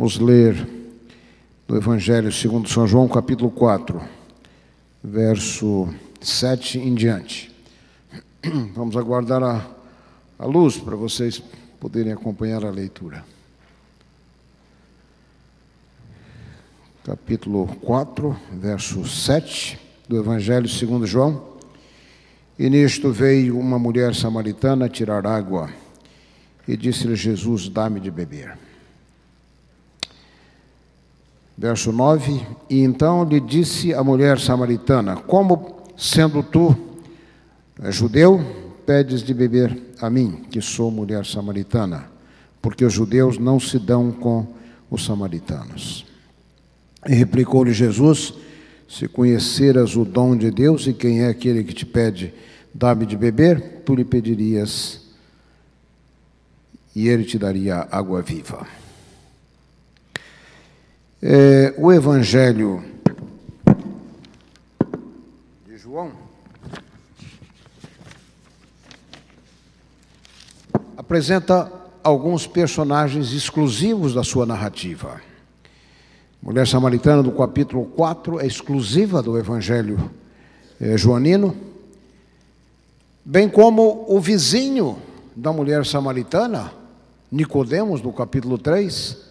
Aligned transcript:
Vamos 0.00 0.18
ler 0.18 0.66
do 1.68 1.76
Evangelho 1.76 2.32
segundo 2.32 2.66
São 2.70 2.86
João, 2.86 3.06
capítulo 3.06 3.50
4, 3.50 4.00
verso 5.04 5.92
7 6.22 6.78
em 6.78 6.94
diante. 6.94 7.54
Vamos 8.74 8.96
aguardar 8.96 9.42
a, 9.42 9.62
a 10.38 10.46
luz 10.46 10.78
para 10.78 10.96
vocês 10.96 11.42
poderem 11.78 12.14
acompanhar 12.14 12.64
a 12.64 12.70
leitura. 12.70 13.22
Capítulo 17.04 17.66
4, 17.82 18.34
verso 18.54 19.06
7 19.06 19.78
do 20.08 20.16
Evangelho 20.16 20.66
segundo 20.66 21.06
João. 21.06 21.58
E 22.58 22.70
nisto 22.70 23.12
veio 23.12 23.58
uma 23.58 23.78
mulher 23.78 24.14
samaritana 24.14 24.88
tirar 24.88 25.26
água 25.26 25.70
e 26.66 26.74
disse-lhe 26.74 27.16
Jesus: 27.16 27.68
Dá-me 27.68 28.00
de 28.00 28.10
beber. 28.10 28.69
Verso 31.60 31.92
9: 31.92 32.40
E 32.70 32.80
então 32.80 33.22
lhe 33.22 33.38
disse 33.38 33.92
a 33.92 34.02
mulher 34.02 34.40
samaritana: 34.40 35.16
Como 35.16 35.84
sendo 35.94 36.42
tu 36.42 36.74
judeu, 37.90 38.42
pedes 38.86 39.22
de 39.22 39.34
beber 39.34 39.78
a 40.00 40.08
mim, 40.08 40.46
que 40.50 40.62
sou 40.62 40.90
mulher 40.90 41.26
samaritana? 41.26 42.06
Porque 42.62 42.82
os 42.82 42.94
judeus 42.94 43.36
não 43.36 43.60
se 43.60 43.78
dão 43.78 44.10
com 44.10 44.46
os 44.90 45.04
samaritanos. 45.04 46.06
E 47.06 47.12
replicou-lhe 47.12 47.74
Jesus: 47.74 48.32
Se 48.88 49.06
conheceras 49.06 49.96
o 49.96 50.04
dom 50.06 50.34
de 50.34 50.50
Deus 50.50 50.86
e 50.86 50.94
quem 50.94 51.24
é 51.24 51.28
aquele 51.28 51.62
que 51.62 51.74
te 51.74 51.84
pede, 51.84 52.32
dá-me 52.72 53.04
de 53.04 53.18
beber, 53.18 53.82
tu 53.84 53.94
lhe 53.94 54.04
pedirias 54.04 54.98
e 56.96 57.06
ele 57.06 57.24
te 57.24 57.38
daria 57.38 57.86
água 57.90 58.22
viva. 58.22 58.79
É, 61.22 61.74
o 61.76 61.92
Evangelho 61.92 62.82
de 65.66 65.76
João 65.76 66.12
apresenta 70.96 71.70
alguns 72.02 72.46
personagens 72.46 73.32
exclusivos 73.32 74.14
da 74.14 74.24
sua 74.24 74.46
narrativa. 74.46 75.20
Mulher 76.42 76.66
Samaritana, 76.66 77.22
do 77.22 77.32
capítulo 77.32 77.84
4, 77.84 78.40
é 78.40 78.46
exclusiva 78.46 79.22
do 79.22 79.36
Evangelho 79.36 80.10
é, 80.80 80.96
joanino, 80.96 81.54
bem 83.22 83.46
como 83.46 84.06
o 84.08 84.18
vizinho 84.18 84.96
da 85.36 85.52
mulher 85.52 85.84
samaritana, 85.84 86.72
Nicodemos, 87.30 88.00
do 88.00 88.10
capítulo 88.10 88.56
3, 88.56 89.29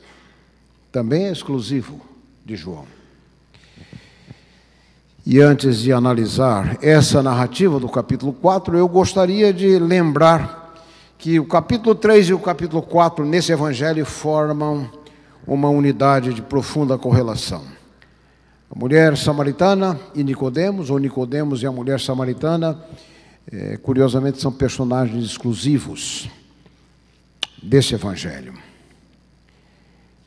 também 0.91 1.25
é 1.25 1.31
exclusivo 1.31 2.01
de 2.45 2.55
João. 2.55 2.85
E 5.25 5.39
antes 5.39 5.79
de 5.79 5.93
analisar 5.93 6.77
essa 6.81 7.21
narrativa 7.21 7.79
do 7.79 7.87
capítulo 7.87 8.33
4, 8.33 8.77
eu 8.77 8.87
gostaria 8.87 9.53
de 9.53 9.77
lembrar 9.77 10.73
que 11.19 11.39
o 11.39 11.45
capítulo 11.45 11.93
3 11.93 12.29
e 12.29 12.33
o 12.33 12.39
capítulo 12.39 12.81
4 12.81 13.25
nesse 13.25 13.51
evangelho 13.51 14.05
formam 14.05 14.89
uma 15.45 15.69
unidade 15.69 16.33
de 16.33 16.41
profunda 16.41 16.97
correlação. 16.97 17.61
A 18.73 18.77
mulher 18.77 19.17
samaritana 19.17 19.99
e 20.15 20.23
Nicodemos, 20.23 20.89
ou 20.89 20.97
Nicodemos 20.97 21.61
e 21.61 21.67
a 21.67 21.71
mulher 21.71 21.99
samaritana, 21.99 22.79
é, 23.51 23.77
curiosamente 23.77 24.39
são 24.39 24.51
personagens 24.51 25.25
exclusivos 25.25 26.29
desse 27.61 27.93
evangelho. 27.95 28.53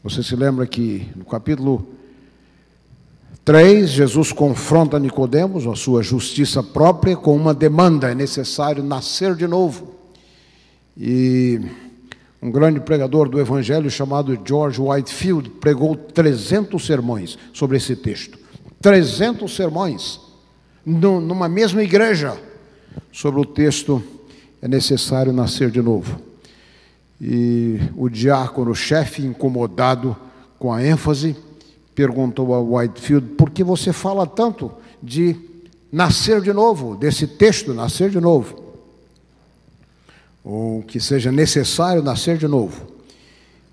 Você 0.03 0.21
se 0.21 0.35
lembra 0.35 0.67
que 0.67 1.07
no 1.15 1.25
capítulo 1.25 1.87
3, 3.45 3.89
Jesus 3.89 4.33
confronta 4.33 4.99
Nicodemos, 4.99 5.65
a 5.67 5.77
sua 5.77 6.03
justiça 6.03 6.61
própria, 6.61 7.17
com 7.17 7.37
uma 7.37 7.55
demanda: 7.55 8.11
é 8.11 8.15
necessário 8.15 8.83
nascer 8.83 9.37
de 9.37 9.47
novo. 9.47 9.95
E 10.97 11.61
um 12.43 12.51
grande 12.51 12.81
pregador 12.81 13.29
do 13.29 13.39
evangelho 13.39 13.89
chamado 13.89 14.37
George 14.45 14.81
Whitefield 14.81 15.51
pregou 15.51 15.95
300 15.95 16.85
sermões 16.85 17.39
sobre 17.53 17.77
esse 17.77 17.95
texto. 17.95 18.37
300 18.81 19.55
sermões 19.55 20.21
numa 20.85 21.49
mesma 21.49 21.81
igreja 21.81 22.37
sobre 23.13 23.41
o 23.41 23.45
texto 23.45 24.03
é 24.61 24.67
necessário 24.67 25.33
nascer 25.33 25.71
de 25.71 25.81
novo. 25.81 26.32
E 27.25 27.79
o 27.97 28.09
diácono, 28.09 28.75
chefe, 28.75 29.23
incomodado 29.25 30.17
com 30.59 30.73
a 30.73 30.85
ênfase, 30.85 31.37
perguntou 31.95 32.53
a 32.53 32.61
Whitefield: 32.61 33.35
por 33.37 33.51
que 33.51 33.63
você 33.63 33.93
fala 33.93 34.27
tanto 34.27 34.73
de 35.01 35.37
nascer 35.93 36.41
de 36.41 36.53
novo, 36.53 36.97
desse 36.97 37.29
texto, 37.29 37.73
nascer 37.73 38.11
de 38.11 38.19
novo? 38.19 38.61
Ou 40.43 40.83
que 40.83 40.99
seja 40.99 41.31
necessário 41.31 42.03
nascer 42.03 42.37
de 42.37 42.49
novo. 42.49 42.89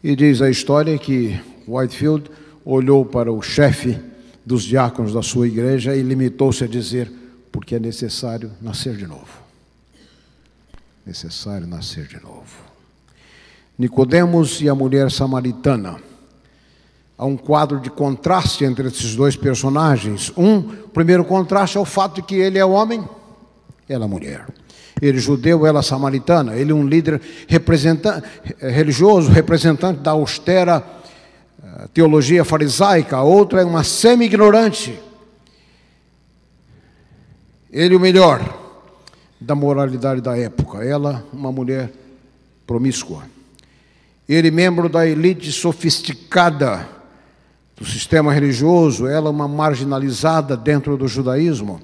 E 0.03 0.15
diz 0.15 0.43
a 0.43 0.49
história 0.51 0.95
que 0.99 1.41
Whitefield 1.67 2.29
olhou 2.63 3.03
para 3.03 3.33
o 3.33 3.41
chefe 3.41 3.99
dos 4.45 4.63
diáconos 4.63 5.11
da 5.11 5.23
sua 5.23 5.47
igreja 5.47 5.95
e 5.95 6.03
limitou-se 6.03 6.63
a 6.63 6.67
dizer: 6.67 7.11
porque 7.51 7.73
é 7.73 7.79
necessário 7.79 8.51
nascer 8.61 8.95
de 8.95 9.07
novo. 9.07 9.39
Necessário 11.03 11.65
nascer 11.65 12.05
de 12.05 12.21
novo. 12.21 12.68
Nicodemos 13.79 14.59
e 14.59 14.67
a 14.67 14.75
mulher 14.75 15.09
samaritana. 15.09 15.95
Há 17.17 17.25
um 17.25 17.37
quadro 17.37 17.79
de 17.79 17.89
contraste 17.89 18.65
entre 18.65 18.89
esses 18.89 19.15
dois 19.15 19.37
personagens. 19.37 20.33
Um, 20.35 20.61
primeiro 20.61 21.23
contraste 21.23 21.77
é 21.77 21.79
o 21.79 21.85
fato 21.85 22.15
de 22.15 22.23
que 22.23 22.35
ele 22.35 22.59
é 22.59 22.65
homem, 22.65 23.07
ela 23.87 24.03
é 24.03 24.07
mulher. 24.07 24.45
Ele 25.01 25.17
é 25.17 25.21
judeu, 25.21 25.65
ela 25.65 25.79
é 25.79 25.81
samaritana. 25.81 26.57
Ele 26.57 26.73
é 26.73 26.75
um 26.75 26.85
líder 26.85 27.21
representante, 27.47 28.27
religioso, 28.59 29.31
representante 29.31 30.01
da 30.01 30.11
austera 30.11 30.83
eh, 31.63 31.87
teologia 31.93 32.43
farisaica. 32.43 33.15
A 33.15 33.23
outra 33.23 33.61
é 33.61 33.65
uma 33.65 33.85
semi-ignorante. 33.85 34.99
Ele 37.71 37.95
o 37.95 37.99
melhor 37.99 38.41
da 39.39 39.55
moralidade 39.55 40.19
da 40.19 40.37
época. 40.37 40.83
Ela, 40.83 41.23
uma 41.31 41.51
mulher 41.51 41.89
promíscua. 42.67 43.38
Ele, 44.29 44.51
membro 44.51 44.87
da 44.87 45.07
elite 45.07 45.51
sofisticada 45.51 46.87
do 47.75 47.83
sistema 47.83 48.31
religioso, 48.31 49.07
ela, 49.07 49.31
uma 49.31 49.47
marginalizada 49.47 50.55
dentro 50.55 50.95
do 50.95 51.07
judaísmo. 51.07 51.81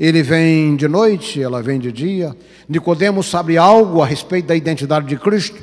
Ele 0.00 0.20
vem 0.20 0.74
de 0.74 0.88
noite, 0.88 1.40
ela 1.40 1.62
vem 1.62 1.78
de 1.78 1.92
dia. 1.92 2.36
Nicodemos 2.68 3.30
sabe 3.30 3.56
algo 3.56 4.02
a 4.02 4.06
respeito 4.06 4.46
da 4.46 4.56
identidade 4.56 5.06
de 5.06 5.16
Cristo. 5.16 5.62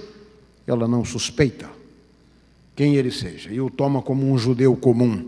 Ela 0.66 0.88
não 0.88 1.04
suspeita 1.04 1.70
quem 2.78 2.96
ele 2.96 3.12
seja 3.12 3.52
e 3.52 3.60
o 3.60 3.70
toma 3.70 4.02
como 4.02 4.32
um 4.32 4.38
judeu 4.38 4.74
comum. 4.78 5.26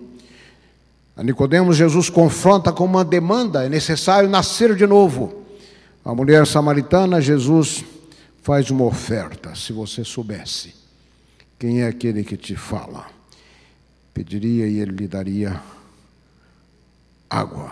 A 1.17 1.23
Nicodemos, 1.23 1.75
Jesus 1.75 2.09
confronta 2.09 2.71
com 2.71 2.85
uma 2.85 3.03
demanda: 3.03 3.65
é 3.65 3.67
necessário 3.67 4.29
nascer 4.29 4.73
de 4.73 4.87
novo. 4.87 5.43
A 6.05 6.15
mulher 6.15 6.47
samaritana, 6.47 7.19
Jesus 7.19 7.83
faz 8.41 8.71
uma 8.71 8.85
oferta, 8.85 9.53
se 9.53 9.73
você 9.73 10.05
soubesse. 10.05 10.82
Quem 11.63 11.81
é 11.81 11.87
aquele 11.87 12.25
que 12.25 12.35
te 12.35 12.57
fala? 12.57 13.05
Pediria 14.13 14.67
e 14.67 14.79
ele 14.81 14.91
lhe 14.91 15.07
daria 15.07 15.61
água, 17.29 17.71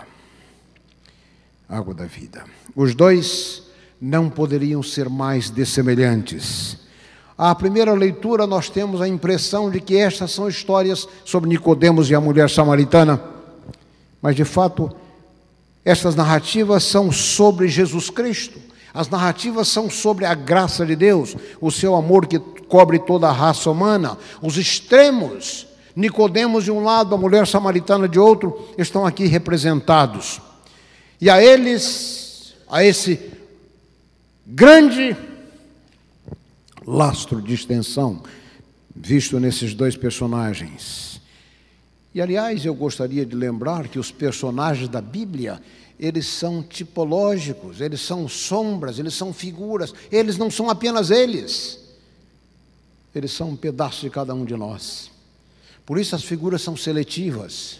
água 1.68 1.92
da 1.92 2.06
vida. 2.06 2.42
Os 2.74 2.94
dois 2.94 3.64
não 4.00 4.30
poderiam 4.30 4.82
ser 4.82 5.10
mais 5.10 5.50
dessemelhantes. 5.50 6.78
À 7.36 7.54
primeira 7.54 7.92
leitura, 7.92 8.46
nós 8.46 8.70
temos 8.70 9.02
a 9.02 9.06
impressão 9.06 9.70
de 9.70 9.78
que 9.78 9.98
estas 9.98 10.32
são 10.32 10.48
histórias 10.48 11.06
sobre 11.22 11.50
Nicodemos 11.50 12.08
e 12.08 12.14
a 12.14 12.20
mulher 12.20 12.48
samaritana, 12.48 13.22
mas 14.22 14.34
de 14.34 14.46
fato, 14.46 14.90
estas 15.84 16.14
narrativas 16.14 16.82
são 16.82 17.12
sobre 17.12 17.68
Jesus 17.68 18.08
Cristo. 18.08 18.58
As 18.94 19.08
narrativas 19.08 19.68
são 19.68 19.88
sobre 19.88 20.24
a 20.24 20.34
graça 20.34 20.84
de 20.84 20.94
Deus, 20.94 21.34
o 21.60 21.70
seu 21.70 21.94
amor 21.94 22.26
que 22.26 22.38
cobre 22.38 22.98
toda 22.98 23.28
a 23.28 23.32
raça 23.32 23.70
humana. 23.70 24.18
Os 24.40 24.56
extremos, 24.56 25.66
Nicodemos 25.94 26.64
de 26.64 26.70
um 26.70 26.82
lado, 26.82 27.14
a 27.14 27.18
mulher 27.18 27.46
samaritana 27.46 28.08
de 28.08 28.18
outro, 28.18 28.68
estão 28.76 29.06
aqui 29.06 29.26
representados. 29.26 30.40
E 31.20 31.30
a 31.30 31.42
eles, 31.42 32.54
a 32.68 32.84
esse 32.84 33.30
grande 34.46 35.16
lastro 36.86 37.40
de 37.40 37.54
extensão 37.54 38.22
visto 38.94 39.40
nesses 39.40 39.74
dois 39.74 39.96
personagens. 39.96 41.20
E 42.14 42.20
aliás, 42.20 42.64
eu 42.64 42.74
gostaria 42.74 43.24
de 43.24 43.34
lembrar 43.34 43.88
que 43.88 43.98
os 43.98 44.10
personagens 44.10 44.88
da 44.88 45.00
Bíblia 45.00 45.60
eles 46.02 46.26
são 46.26 46.64
tipológicos, 46.64 47.80
eles 47.80 48.00
são 48.00 48.26
sombras, 48.28 48.98
eles 48.98 49.14
são 49.14 49.32
figuras, 49.32 49.94
eles 50.10 50.36
não 50.36 50.50
são 50.50 50.68
apenas 50.68 51.12
eles, 51.12 51.78
eles 53.14 53.30
são 53.30 53.50
um 53.50 53.56
pedaço 53.56 54.00
de 54.00 54.10
cada 54.10 54.34
um 54.34 54.44
de 54.44 54.56
nós. 54.56 55.12
Por 55.86 56.00
isso 56.00 56.16
as 56.16 56.24
figuras 56.24 56.60
são 56.60 56.76
seletivas, 56.76 57.78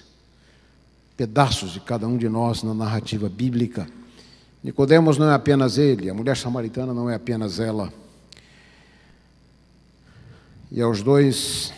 pedaços 1.16 1.72
de 1.72 1.80
cada 1.80 2.06
um 2.06 2.16
de 2.16 2.28
nós 2.28 2.62
na 2.62 2.72
narrativa 2.72 3.28
bíblica. 3.28 3.88
Nicodemos 4.62 5.18
não 5.18 5.28
é 5.28 5.34
apenas 5.34 5.76
ele, 5.76 6.08
a 6.08 6.14
mulher 6.14 6.36
samaritana 6.36 6.94
não 6.94 7.10
é 7.10 7.16
apenas 7.16 7.58
ela. 7.58 7.92
E 10.70 10.80
aos 10.80 11.02
dois, 11.02 11.72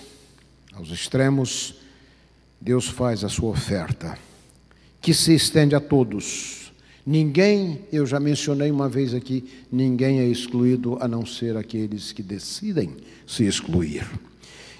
aos 0.75 0.91
extremos, 0.91 1.77
Deus 2.61 2.87
faz 2.87 3.25
a 3.25 3.31
sua 3.31 3.49
oferta, 3.49 4.19
que 5.05 5.13
se 5.13 5.35
estende 5.35 5.75
a 5.75 5.81
todos. 5.81 6.73
Ninguém, 7.07 7.81
eu 7.93 8.07
já 8.07 8.19
mencionei 8.19 8.71
uma 8.71 8.89
vez 8.89 9.13
aqui, 9.13 9.45
ninguém 9.71 10.21
é 10.21 10.25
excluído 10.25 10.97
a 10.99 11.07
não 11.07 11.27
ser 11.27 11.59
aqueles 11.59 12.11
que 12.11 12.23
decidem 12.23 12.97
se 13.27 13.45
excluir. 13.45 14.07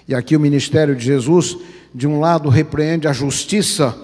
E 0.07 0.15
aqui 0.15 0.35
o 0.35 0.39
ministério 0.39 0.95
de 0.95 1.05
Jesus, 1.05 1.55
de 1.93 2.07
um 2.07 2.19
lado, 2.19 2.49
repreende 2.49 3.07
a 3.07 3.13
justiça 3.13 3.95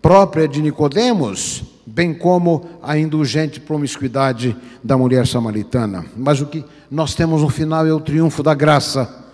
própria 0.00 0.46
de 0.46 0.62
Nicodemos, 0.62 1.64
bem 1.84 2.14
como 2.14 2.70
a 2.80 2.96
indulgente 2.96 3.58
promiscuidade 3.58 4.56
da 4.82 4.96
mulher 4.96 5.26
samaritana. 5.26 6.06
Mas 6.16 6.40
o 6.40 6.46
que 6.46 6.64
nós 6.88 7.16
temos 7.16 7.42
no 7.42 7.48
final 7.48 7.84
é 7.84 7.92
o 7.92 7.98
triunfo 7.98 8.44
da 8.44 8.54
graça 8.54 9.24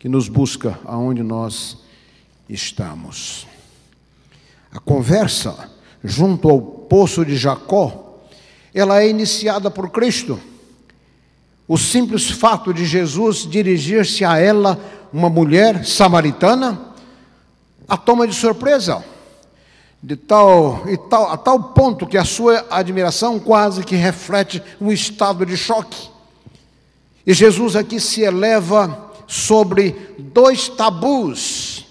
que 0.00 0.08
nos 0.08 0.28
busca 0.28 0.76
aonde 0.84 1.22
nós 1.22 1.78
estamos. 2.48 3.46
A 4.72 4.80
conversa 4.80 5.75
junto 6.06 6.48
ao 6.48 6.60
poço 6.60 7.24
de 7.24 7.36
Jacó, 7.36 8.20
ela 8.72 9.02
é 9.02 9.08
iniciada 9.08 9.70
por 9.70 9.90
Cristo. 9.90 10.38
O 11.66 11.76
simples 11.76 12.30
fato 12.30 12.72
de 12.72 12.84
Jesus 12.84 13.38
dirigir-se 13.38 14.24
a 14.24 14.38
ela, 14.38 14.78
uma 15.12 15.28
mulher 15.28 15.84
samaritana, 15.84 16.80
a 17.88 17.96
toma 17.96 18.26
de 18.26 18.34
surpresa, 18.34 19.04
de 20.02 20.14
tal 20.14 20.84
e 20.86 20.96
tal 20.96 21.30
a 21.32 21.36
tal 21.36 21.60
ponto 21.60 22.06
que 22.06 22.16
a 22.16 22.24
sua 22.24 22.64
admiração 22.70 23.40
quase 23.40 23.82
que 23.82 23.96
reflete 23.96 24.62
um 24.80 24.92
estado 24.92 25.44
de 25.44 25.56
choque. 25.56 26.08
E 27.26 27.34
Jesus 27.34 27.74
aqui 27.74 27.98
se 27.98 28.22
eleva 28.22 29.10
sobre 29.26 30.14
dois 30.18 30.68
tabus 30.68 31.86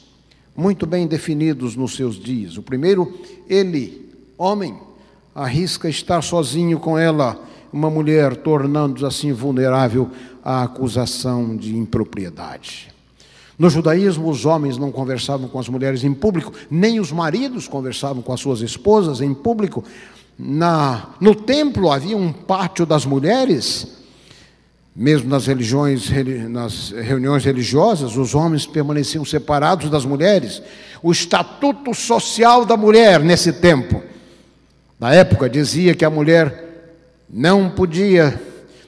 muito 0.55 0.85
bem 0.85 1.05
definidos 1.05 1.75
nos 1.75 1.95
seus 1.95 2.17
dias. 2.17 2.57
O 2.57 2.61
primeiro, 2.61 3.13
ele, 3.49 4.04
homem, 4.37 4.77
arrisca 5.33 5.89
estar 5.89 6.21
sozinho 6.21 6.79
com 6.79 6.97
ela, 6.97 7.39
uma 7.71 7.89
mulher, 7.89 8.37
tornando-se 8.37 9.05
assim 9.05 9.33
vulnerável 9.33 10.09
à 10.43 10.63
acusação 10.63 11.55
de 11.55 11.75
impropriedade. 11.75 12.93
No 13.57 13.69
judaísmo, 13.69 14.29
os 14.29 14.45
homens 14.45 14.77
não 14.77 14.91
conversavam 14.91 15.47
com 15.47 15.59
as 15.59 15.69
mulheres 15.69 16.03
em 16.03 16.13
público, 16.13 16.51
nem 16.69 16.99
os 16.99 17.11
maridos 17.11 17.67
conversavam 17.67 18.21
com 18.21 18.33
as 18.33 18.39
suas 18.39 18.61
esposas 18.61 19.21
em 19.21 19.33
público. 19.33 19.83
Na, 20.37 21.09
no 21.21 21.33
templo 21.33 21.91
havia 21.91 22.17
um 22.17 22.33
pátio 22.33 22.85
das 22.85 23.05
mulheres, 23.05 23.87
mesmo 24.93 25.29
nas 25.29 25.45
religiões, 25.45 26.09
nas 26.49 26.91
reuniões 26.91 27.43
religiosas, 27.43 28.15
os 28.15 28.35
homens 28.35 28.65
permaneciam 28.65 29.23
separados 29.25 29.89
das 29.89 30.05
mulheres. 30.05 30.61
O 31.01 31.11
estatuto 31.11 31.93
social 31.93 32.65
da 32.65 32.77
mulher 32.77 33.19
nesse 33.19 33.51
tempo, 33.51 34.01
na 34.99 35.13
época, 35.13 35.49
dizia 35.49 35.95
que 35.95 36.05
a 36.05 36.09
mulher 36.09 36.93
não 37.29 37.69
podia 37.69 38.41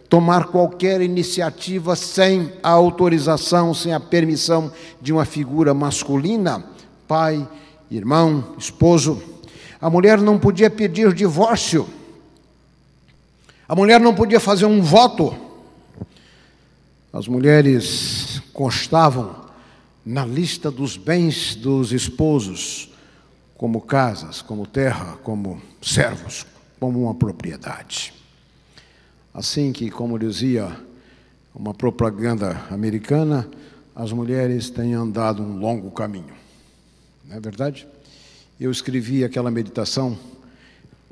tomar 0.09 0.45
qualquer 0.45 1.01
iniciativa 1.01 1.95
sem 1.95 2.51
a 2.63 2.69
autorização, 2.69 3.73
sem 3.73 3.93
a 3.93 3.99
permissão 3.99 4.71
de 5.01 5.11
uma 5.11 5.25
figura 5.25 5.73
masculina, 5.73 6.63
pai, 7.07 7.47
irmão, 7.91 8.55
esposo. 8.57 9.21
A 9.81 9.89
mulher 9.89 10.19
não 10.19 10.39
podia 10.39 10.69
pedir 10.69 11.13
divórcio. 11.13 11.87
A 13.67 13.75
mulher 13.75 13.99
não 13.99 14.15
podia 14.15 14.39
fazer 14.39 14.65
um 14.65 14.81
voto 14.81 15.47
as 17.17 17.27
mulheres 17.27 18.43
constavam 18.53 19.35
na 20.05 20.23
lista 20.23 20.69
dos 20.69 20.97
bens 20.97 21.55
dos 21.55 21.91
esposos, 21.91 22.89
como 23.57 23.81
casas, 23.81 24.39
como 24.39 24.67
terra, 24.67 25.17
como 25.23 25.59
servos, 25.93 26.45
como 26.79 27.03
uma 27.03 27.15
propriedade. 27.15 28.13
Assim 29.33 29.71
que, 29.71 29.89
como 29.89 30.17
dizia 30.17 30.75
uma 31.53 31.73
propaganda 31.73 32.65
americana, 32.69 33.49
as 33.95 34.11
mulheres 34.11 34.69
têm 34.69 34.93
andado 34.93 35.41
um 35.41 35.57
longo 35.57 35.89
caminho. 35.91 36.33
Não 37.25 37.35
é 37.35 37.39
verdade? 37.39 37.87
Eu 38.59 38.71
escrevi 38.71 39.23
aquela 39.23 39.49
meditação 39.49 40.17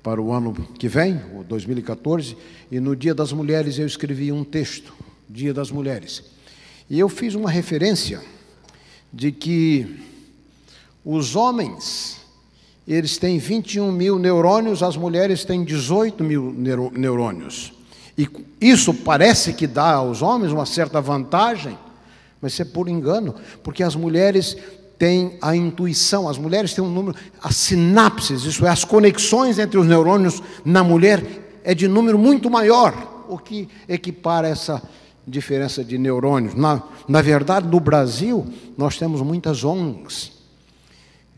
para 0.03 0.21
o 0.21 0.31
ano 0.31 0.53
que 0.77 0.87
vem, 0.87 1.19
o 1.35 1.43
2014, 1.43 2.37
e 2.71 2.79
no 2.79 2.95
Dia 2.95 3.15
das 3.15 3.31
Mulheres 3.31 3.79
eu 3.79 3.87
escrevi 3.87 4.31
um 4.31 4.43
texto 4.43 4.93
Dia 5.27 5.53
das 5.53 5.71
Mulheres. 5.71 6.23
E 6.89 6.99
eu 6.99 7.09
fiz 7.09 7.33
uma 7.33 7.49
referência 7.49 8.21
de 9.11 9.31
que 9.31 9.99
os 11.03 11.35
homens, 11.35 12.17
eles 12.87 13.17
têm 13.17 13.39
21 13.39 13.91
mil 13.91 14.19
neurônios, 14.19 14.83
as 14.83 14.95
mulheres 14.95 15.43
têm 15.43 15.63
18 15.63 16.23
mil 16.23 16.53
neurônios. 16.93 17.73
E 18.17 18.29
isso 18.61 18.93
parece 18.93 19.53
que 19.53 19.67
dá 19.67 19.95
aos 19.95 20.21
homens 20.21 20.51
uma 20.51 20.65
certa 20.65 21.01
vantagem, 21.01 21.77
mas 22.41 22.53
isso 22.53 22.61
é 22.61 22.65
por 22.65 22.87
engano, 22.87 23.35
porque 23.63 23.83
as 23.83 23.95
mulheres 23.95 24.55
têm 24.97 25.37
a 25.41 25.55
intuição, 25.55 26.29
as 26.29 26.37
mulheres 26.37 26.73
têm 26.73 26.83
um 26.83 26.89
número, 26.89 27.17
as 27.41 27.55
sinapses, 27.55 28.43
isso 28.43 28.65
é, 28.65 28.69
as 28.69 28.85
conexões 28.85 29.59
entre 29.59 29.77
os 29.77 29.85
neurônios 29.85 30.41
na 30.63 30.83
mulher 30.83 31.23
é 31.63 31.73
de 31.73 31.87
número 31.87 32.17
muito 32.17 32.49
maior, 32.49 33.25
o 33.27 33.37
que 33.37 33.67
equipara 33.89 34.47
essa 34.47 34.81
diferença 35.27 35.83
de 35.83 35.97
neurônios. 35.97 36.53
Na, 36.53 36.83
na 37.07 37.21
verdade, 37.21 37.67
no 37.67 37.79
Brasil, 37.79 38.45
nós 38.77 38.97
temos 38.97 39.21
muitas 39.21 39.63
ONGs, 39.63 40.31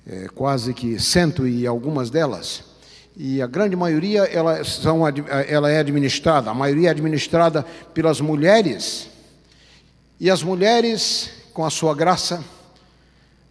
é, 0.07 0.27
quase 0.33 0.73
que 0.73 0.97
cento 0.99 1.45
e 1.45 1.67
algumas 1.67 2.09
delas, 2.09 2.63
e 3.15 3.41
a 3.41 3.47
grande 3.47 3.75
maioria 3.75 4.23
ela, 4.23 4.63
são, 4.63 5.01
ela 5.47 5.71
é 5.71 5.79
administrada, 5.79 6.51
a 6.51 6.53
maioria 6.53 6.89
é 6.89 6.91
administrada 6.91 7.63
pelas 7.93 8.21
mulheres, 8.21 9.09
e 10.19 10.29
as 10.29 10.41
mulheres, 10.41 11.29
com 11.53 11.65
a 11.65 11.69
sua 11.69 11.93
graça, 11.93 12.43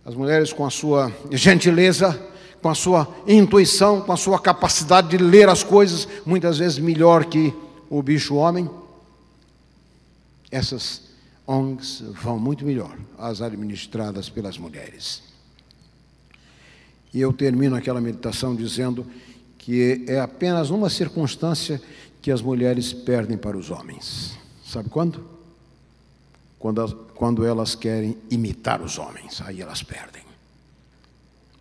as 0.04 0.14
mulheres 0.14 0.52
com 0.52 0.64
a 0.64 0.71
sua 0.71 1.12
gentileza, 1.33 2.19
com 2.62 2.69
a 2.69 2.75
sua 2.75 3.07
intuição, 3.26 4.00
com 4.00 4.12
a 4.12 4.16
sua 4.16 4.40
capacidade 4.40 5.09
de 5.09 5.19
ler 5.19 5.49
as 5.49 5.62
coisas, 5.62 6.09
muitas 6.25 6.59
vezes 6.59 6.78
melhor 6.78 7.25
que 7.26 7.52
o 7.90 8.02
bicho 8.02 8.35
homem, 8.37 8.71
essas 10.50 11.02
ONGs 11.47 12.02
vão 12.23 12.38
muito 12.38 12.64
melhor, 12.64 12.97
as 13.19 13.42
administradas 13.42 14.28
pelas 14.28 14.57
mulheres. 14.59 15.36
E 17.16 17.20
eu 17.23 17.32
termino 17.32 17.75
aquela 17.75 17.99
meditação 17.99 18.54
dizendo 18.54 19.06
que 19.56 20.04
é 20.06 20.20
apenas 20.20 20.68
uma 20.68 20.90
circunstância 20.90 21.80
que 22.20 22.30
as 22.30 22.42
mulheres 22.42 22.92
perdem 22.92 23.38
para 23.38 23.56
os 23.56 23.70
homens. 23.70 24.37
Sabe 24.62 24.90
quando? 24.90 25.25
Quando, 26.58 26.94
quando 27.14 27.46
elas 27.46 27.75
querem 27.75 28.18
imitar 28.30 28.82
os 28.82 28.99
homens, 28.99 29.40
aí 29.40 29.62
elas 29.62 29.82
perdem. 29.82 30.23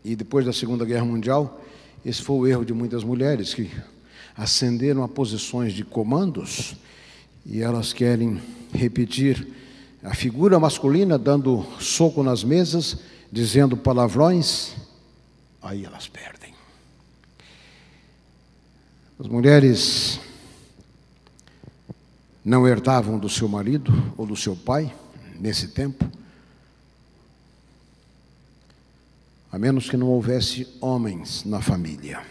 E 0.04 0.14
depois 0.14 0.46
da 0.46 0.52
Segunda 0.52 0.84
Guerra 0.84 1.06
Mundial, 1.06 1.62
esse 2.06 2.22
foi 2.22 2.36
o 2.36 2.48
erro 2.48 2.66
de 2.66 2.74
muitas 2.74 3.06
mulheres 3.06 3.54
que 3.54 3.72
ascenderam 4.36 5.04
a 5.04 5.08
posições 5.08 5.72
de 5.72 5.86
comandos 5.86 6.76
e 7.46 7.62
elas 7.62 7.94
querem 7.94 8.42
repetir 8.74 9.48
a 10.04 10.14
figura 10.14 10.60
masculina 10.60 11.18
dando 11.18 11.66
soco 11.80 12.22
nas 12.24 12.44
mesas, 12.44 12.98
dizendo 13.32 13.78
palavrões, 13.78 14.76
aí 15.68 15.86
elas 15.86 16.08
perdem. 16.08 16.54
As 19.20 19.28
mulheres 19.28 20.20
não 22.44 22.68
herdavam 22.68 23.18
do 23.18 23.30
seu 23.30 23.48
marido 23.48 24.14
ou 24.18 24.26
do 24.26 24.36
seu 24.36 24.56
pai 24.56 24.94
nesse 25.40 25.70
tempo, 25.70 26.10
a 29.52 29.58
menos 29.58 29.90
que 29.90 29.98
não 29.98 30.08
houvesse 30.08 30.68
homens 30.80 31.44
na 31.46 31.62
família. 31.62 32.22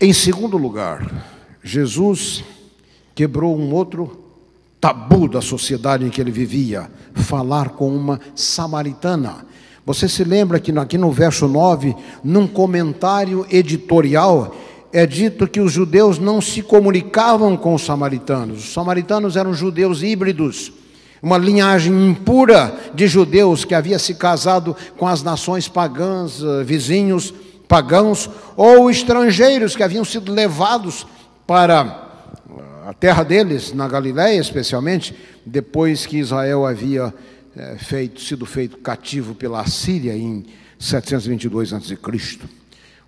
Em 0.00 0.12
segundo 0.12 0.56
lugar, 0.56 1.24
Jesus 1.62 2.42
quebrou 3.14 3.56
um 3.58 3.72
outro 3.72 4.24
tabu 4.80 5.28
da 5.28 5.40
sociedade 5.40 6.04
em 6.04 6.10
que 6.10 6.20
ele 6.20 6.30
vivia, 6.30 6.90
falar 7.14 7.70
com 7.70 7.94
uma 7.94 8.20
samaritana. 8.34 9.46
Você 9.86 10.08
se 10.08 10.24
lembra 10.24 10.58
que 10.58 10.76
aqui 10.78 10.96
no 10.96 11.12
verso 11.12 11.46
9, 11.46 11.94
num 12.22 12.46
comentário 12.46 13.46
editorial, 13.50 14.54
é 14.90 15.04
dito 15.06 15.46
que 15.46 15.60
os 15.60 15.72
judeus 15.72 16.18
não 16.18 16.40
se 16.40 16.62
comunicavam 16.62 17.56
com 17.56 17.74
os 17.74 17.82
samaritanos. 17.82 18.64
Os 18.64 18.72
samaritanos 18.72 19.36
eram 19.36 19.52
judeus 19.52 20.02
híbridos. 20.02 20.72
uma 21.22 21.38
linhagem 21.38 22.10
impura 22.10 22.74
de 22.94 23.06
judeus 23.06 23.64
que 23.64 23.74
havia 23.74 23.98
se 23.98 24.14
casado 24.14 24.76
com 24.98 25.08
as 25.08 25.22
nações 25.22 25.66
pagãs, 25.66 26.42
eh, 26.42 26.62
vizinhos 26.62 27.32
pagãos, 27.66 28.28
ou 28.54 28.90
estrangeiros 28.90 29.74
que 29.74 29.82
haviam 29.82 30.04
sido 30.04 30.30
levados 30.30 31.06
para 31.46 32.04
a 32.86 32.92
terra 32.92 33.22
deles, 33.22 33.72
na 33.72 33.88
Galiléia 33.88 34.38
especialmente, 34.38 35.16
depois 35.46 36.04
que 36.04 36.18
Israel 36.18 36.66
havia 36.66 37.12
é, 37.56 37.76
feito, 37.78 38.20
sido 38.20 38.44
feito 38.44 38.78
cativo 38.78 39.34
pela 39.34 39.60
Assíria 39.60 40.16
em 40.16 40.44
722 40.78 41.72
a.C. 41.72 41.98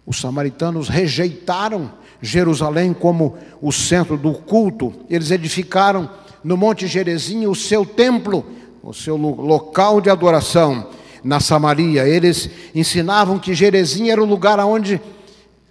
Os 0.06 0.20
samaritanos 0.20 0.88
rejeitaram 0.88 1.92
Jerusalém 2.22 2.94
como 2.94 3.36
o 3.60 3.72
centro 3.72 4.16
do 4.16 4.32
culto. 4.32 4.94
Eles 5.10 5.30
edificaram 5.30 6.08
no 6.44 6.56
Monte 6.56 6.86
Gerezim 6.86 7.46
o 7.46 7.54
seu 7.54 7.84
templo, 7.84 8.46
o 8.82 8.94
seu 8.94 9.16
local 9.16 10.00
de 10.00 10.08
adoração 10.08 10.90
na 11.24 11.40
Samaria. 11.40 12.06
Eles 12.06 12.48
ensinavam 12.74 13.38
que 13.38 13.54
Gerezim 13.54 14.10
era 14.10 14.22
o 14.22 14.26
lugar 14.26 14.60
onde 14.60 15.00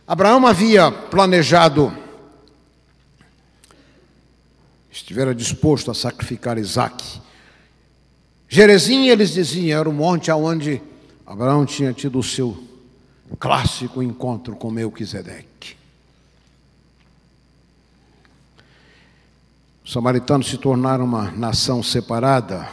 Abraão 0.06 0.46
havia 0.46 0.92
planejado, 0.92 1.92
estivera 4.92 5.34
disposto 5.34 5.90
a 5.90 5.96
sacrificar 5.96 6.58
Isaac. 6.58 7.25
Gerezim, 8.56 9.10
eles 9.10 9.32
diziam, 9.32 9.78
era 9.78 9.90
o 9.90 9.92
monte 9.92 10.32
aonde 10.32 10.82
Abraão 11.26 11.66
tinha 11.66 11.92
tido 11.92 12.20
o 12.20 12.24
seu 12.24 12.58
clássico 13.38 14.02
encontro 14.02 14.56
com 14.56 14.72
Melquisedeque. 14.72 15.76
Os 19.84 19.92
samaritanos 19.92 20.48
se 20.48 20.58
tornaram 20.58 21.04
uma 21.04 21.32
nação 21.32 21.84
separada, 21.84 22.70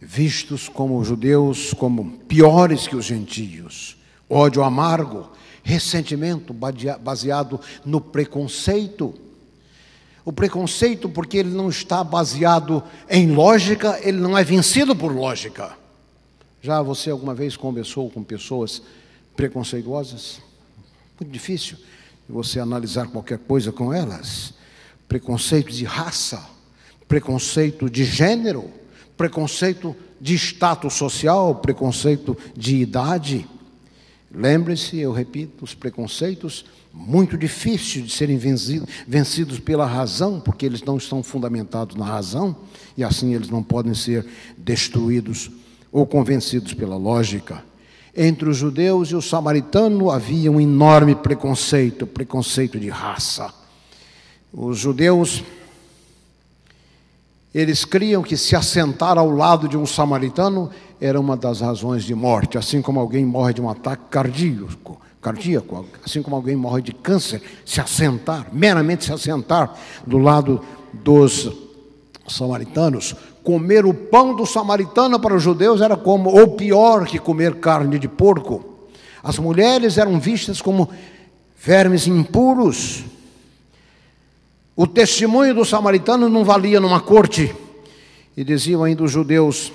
vistos 0.00 0.68
como 0.68 1.02
judeus 1.02 1.74
como 1.74 2.18
piores 2.28 2.86
que 2.86 2.94
os 2.94 3.04
gentios. 3.04 3.96
Ódio 4.30 4.62
amargo, 4.62 5.28
ressentimento 5.64 6.54
baseado 6.54 7.60
no 7.84 8.00
preconceito. 8.00 9.12
O 10.26 10.32
preconceito, 10.32 11.08
porque 11.08 11.38
ele 11.38 11.54
não 11.54 11.70
está 11.70 12.04
baseado 12.04 12.82
em 13.08 13.30
lógica, 13.30 13.98
ele 14.02 14.18
não 14.18 14.36
é 14.36 14.44
vencido 14.44 14.94
por 14.94 15.10
lógica. 15.10 15.78
Já 16.60 16.82
você 16.82 17.10
alguma 17.10 17.34
vez 17.34 17.56
conversou 17.56 18.10
com 18.10 18.22
pessoas 18.22 18.82
preconceituosas? 19.34 20.40
Muito 21.18 21.32
difícil 21.32 21.78
você 22.28 22.60
analisar 22.60 23.06
qualquer 23.06 23.38
coisa 23.38 23.72
com 23.72 23.94
elas 23.94 24.52
preconceito 25.08 25.70
de 25.70 25.84
raça, 25.84 26.44
preconceito 27.06 27.88
de 27.88 28.04
gênero, 28.04 28.70
preconceito 29.16 29.94
de 30.20 30.34
status 30.34 30.94
social, 30.94 31.54
preconceito 31.56 32.36
de 32.56 32.76
idade. 32.76 33.48
Lembre-se, 34.30 34.98
eu 34.98 35.12
repito, 35.12 35.64
os 35.64 35.74
preconceitos 35.74 36.64
muito 36.96 37.36
difíceis 37.36 38.06
de 38.06 38.10
serem 38.10 38.38
vencidos 39.06 39.60
pela 39.60 39.84
razão, 39.84 40.40
porque 40.40 40.64
eles 40.64 40.82
não 40.82 40.96
estão 40.96 41.22
fundamentados 41.22 41.94
na 41.94 42.06
razão, 42.06 42.56
e 42.96 43.04
assim 43.04 43.34
eles 43.34 43.50
não 43.50 43.62
podem 43.62 43.92
ser 43.92 44.26
destruídos 44.56 45.50
ou 45.92 46.06
convencidos 46.06 46.72
pela 46.72 46.96
lógica. 46.96 47.62
Entre 48.16 48.48
os 48.48 48.56
judeus 48.56 49.10
e 49.10 49.14
os 49.14 49.28
samaritanos 49.28 50.12
havia 50.12 50.50
um 50.50 50.58
enorme 50.58 51.14
preconceito, 51.14 52.06
preconceito 52.06 52.80
de 52.80 52.88
raça. 52.88 53.52
Os 54.50 54.78
judeus, 54.78 55.44
eles 57.54 57.84
criam 57.84 58.22
que 58.22 58.38
se 58.38 58.56
assentar 58.56 59.18
ao 59.18 59.30
lado 59.30 59.68
de 59.68 59.76
um 59.76 59.84
samaritano 59.84 60.70
era 60.98 61.20
uma 61.20 61.36
das 61.36 61.60
razões 61.60 62.04
de 62.04 62.14
morte, 62.14 62.56
assim 62.56 62.80
como 62.80 62.98
alguém 62.98 63.26
morre 63.26 63.52
de 63.52 63.60
um 63.60 63.68
ataque 63.68 64.04
cardíaco, 64.10 64.98
cardíaco, 65.26 65.84
assim 66.04 66.22
como 66.22 66.36
alguém 66.36 66.54
morre 66.54 66.80
de 66.80 66.92
câncer, 66.92 67.42
se 67.64 67.80
assentar, 67.80 68.46
meramente 68.52 69.06
se 69.06 69.12
assentar 69.12 69.76
do 70.06 70.18
lado 70.18 70.60
dos 70.92 71.50
samaritanos, 72.28 73.16
comer 73.42 73.84
o 73.84 73.92
pão 73.92 74.36
do 74.36 74.46
samaritano 74.46 75.18
para 75.18 75.34
os 75.34 75.42
judeus 75.42 75.80
era 75.80 75.96
como, 75.96 76.30
ou 76.30 76.50
pior 76.50 77.06
que 77.06 77.18
comer 77.18 77.56
carne 77.56 77.98
de 77.98 78.06
porco. 78.06 78.76
As 79.20 79.36
mulheres 79.36 79.98
eram 79.98 80.20
vistas 80.20 80.62
como 80.62 80.88
vermes 81.58 82.06
impuros, 82.06 83.02
o 84.76 84.86
testemunho 84.86 85.56
do 85.56 85.64
samaritano 85.64 86.28
não 86.28 86.44
valia 86.44 86.78
numa 86.78 87.00
corte. 87.00 87.52
E 88.36 88.44
diziam 88.44 88.84
ainda 88.84 89.02
os 89.02 89.10
judeus 89.10 89.72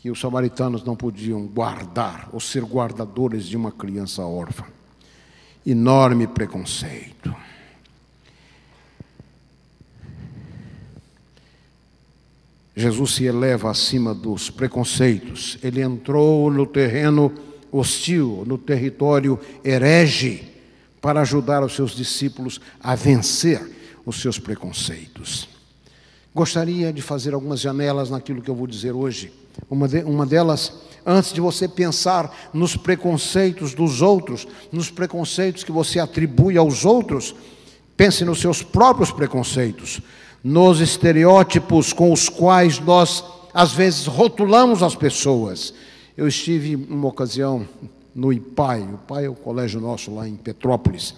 que 0.00 0.10
os 0.10 0.18
samaritanos 0.18 0.82
não 0.82 0.96
podiam 0.96 1.46
guardar 1.46 2.30
ou 2.32 2.40
ser 2.40 2.64
guardadores 2.64 3.44
de 3.44 3.56
uma 3.56 3.70
criança 3.70 4.22
órfã. 4.22 4.64
Enorme 5.66 6.26
preconceito. 6.26 7.34
Jesus 12.74 13.12
se 13.12 13.24
eleva 13.24 13.70
acima 13.70 14.14
dos 14.14 14.48
preconceitos. 14.48 15.58
Ele 15.62 15.82
entrou 15.82 16.50
no 16.50 16.64
terreno 16.64 17.30
hostil, 17.70 18.42
no 18.46 18.56
território 18.56 19.38
herege 19.62 20.48
para 20.98 21.20
ajudar 21.20 21.62
os 21.62 21.74
seus 21.74 21.92
discípulos 21.92 22.58
a 22.80 22.94
vencer 22.94 23.60
os 24.06 24.20
seus 24.20 24.38
preconceitos. 24.38 25.46
Gostaria 26.34 26.90
de 26.90 27.02
fazer 27.02 27.34
algumas 27.34 27.60
janelas 27.60 28.08
naquilo 28.08 28.40
que 28.40 28.48
eu 28.48 28.54
vou 28.54 28.66
dizer 28.66 28.92
hoje. 28.92 29.39
Uma, 29.68 29.88
de, 29.88 30.02
uma 30.02 30.24
delas, 30.24 30.72
antes 31.04 31.32
de 31.32 31.40
você 31.40 31.66
pensar 31.66 32.50
nos 32.52 32.76
preconceitos 32.76 33.74
dos 33.74 34.00
outros, 34.02 34.46
nos 34.70 34.90
preconceitos 34.90 35.64
que 35.64 35.72
você 35.72 35.98
atribui 35.98 36.56
aos 36.56 36.84
outros, 36.84 37.34
pense 37.96 38.24
nos 38.24 38.40
seus 38.40 38.62
próprios 38.62 39.10
preconceitos, 39.10 40.00
nos 40.42 40.80
estereótipos 40.80 41.92
com 41.92 42.12
os 42.12 42.28
quais 42.28 42.78
nós, 42.78 43.24
às 43.52 43.72
vezes, 43.72 44.06
rotulamos 44.06 44.82
as 44.82 44.94
pessoas. 44.94 45.74
Eu 46.16 46.26
estive, 46.26 46.76
uma 46.76 47.08
ocasião, 47.08 47.66
no 48.14 48.32
IPAI. 48.32 48.80
O 48.82 48.94
IPAI 48.94 49.24
é 49.24 49.28
o 49.28 49.34
colégio 49.34 49.80
nosso 49.80 50.14
lá 50.14 50.28
em 50.28 50.36
Petrópolis. 50.36 51.14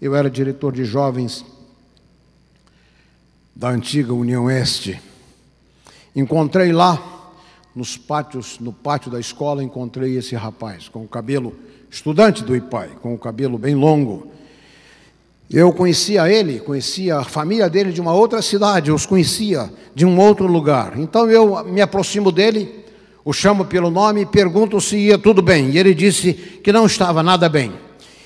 Eu 0.00 0.14
era 0.14 0.30
diretor 0.30 0.72
de 0.72 0.84
jovens 0.84 1.44
da 3.54 3.70
antiga 3.70 4.12
União 4.12 4.44
Oeste. 4.44 5.00
Encontrei 6.14 6.72
lá, 6.72 7.13
nos 7.74 7.96
pátios, 7.96 8.58
no 8.60 8.72
pátio 8.72 9.10
da 9.10 9.18
escola, 9.18 9.62
encontrei 9.62 10.16
esse 10.16 10.34
rapaz 10.34 10.88
com 10.88 11.02
o 11.02 11.08
cabelo, 11.08 11.54
estudante 11.90 12.44
do 12.44 12.54
IPAI, 12.54 12.90
com 13.00 13.14
o 13.14 13.18
cabelo 13.18 13.58
bem 13.58 13.74
longo. 13.74 14.30
Eu 15.50 15.72
conhecia 15.72 16.30
ele, 16.30 16.60
conhecia 16.60 17.18
a 17.18 17.24
família 17.24 17.68
dele 17.68 17.92
de 17.92 18.00
uma 18.00 18.14
outra 18.14 18.40
cidade, 18.40 18.90
os 18.90 19.06
conhecia 19.06 19.70
de 19.94 20.06
um 20.06 20.18
outro 20.18 20.46
lugar. 20.46 20.98
Então 20.98 21.30
eu 21.30 21.64
me 21.64 21.80
aproximo 21.80 22.32
dele 22.32 22.84
o 23.24 23.32
chamo 23.32 23.64
pelo 23.64 23.90
nome 23.90 24.22
e 24.22 24.26
pergunto 24.26 24.80
se 24.80 24.96
ia 24.96 25.18
tudo 25.18 25.42
bem. 25.42 25.70
E 25.70 25.78
ele 25.78 25.94
disse 25.94 26.32
que 26.32 26.72
não 26.72 26.86
estava 26.86 27.22
nada 27.22 27.48
bem. 27.48 27.72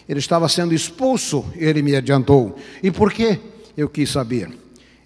Ele 0.08 0.18
estava 0.18 0.48
sendo 0.48 0.74
expulso, 0.74 1.44
ele 1.54 1.82
me 1.82 1.94
adiantou. 1.94 2.56
E 2.82 2.90
por 2.90 3.12
quê? 3.12 3.38
Eu 3.76 3.88
quis 3.88 4.10
saber. 4.10 4.50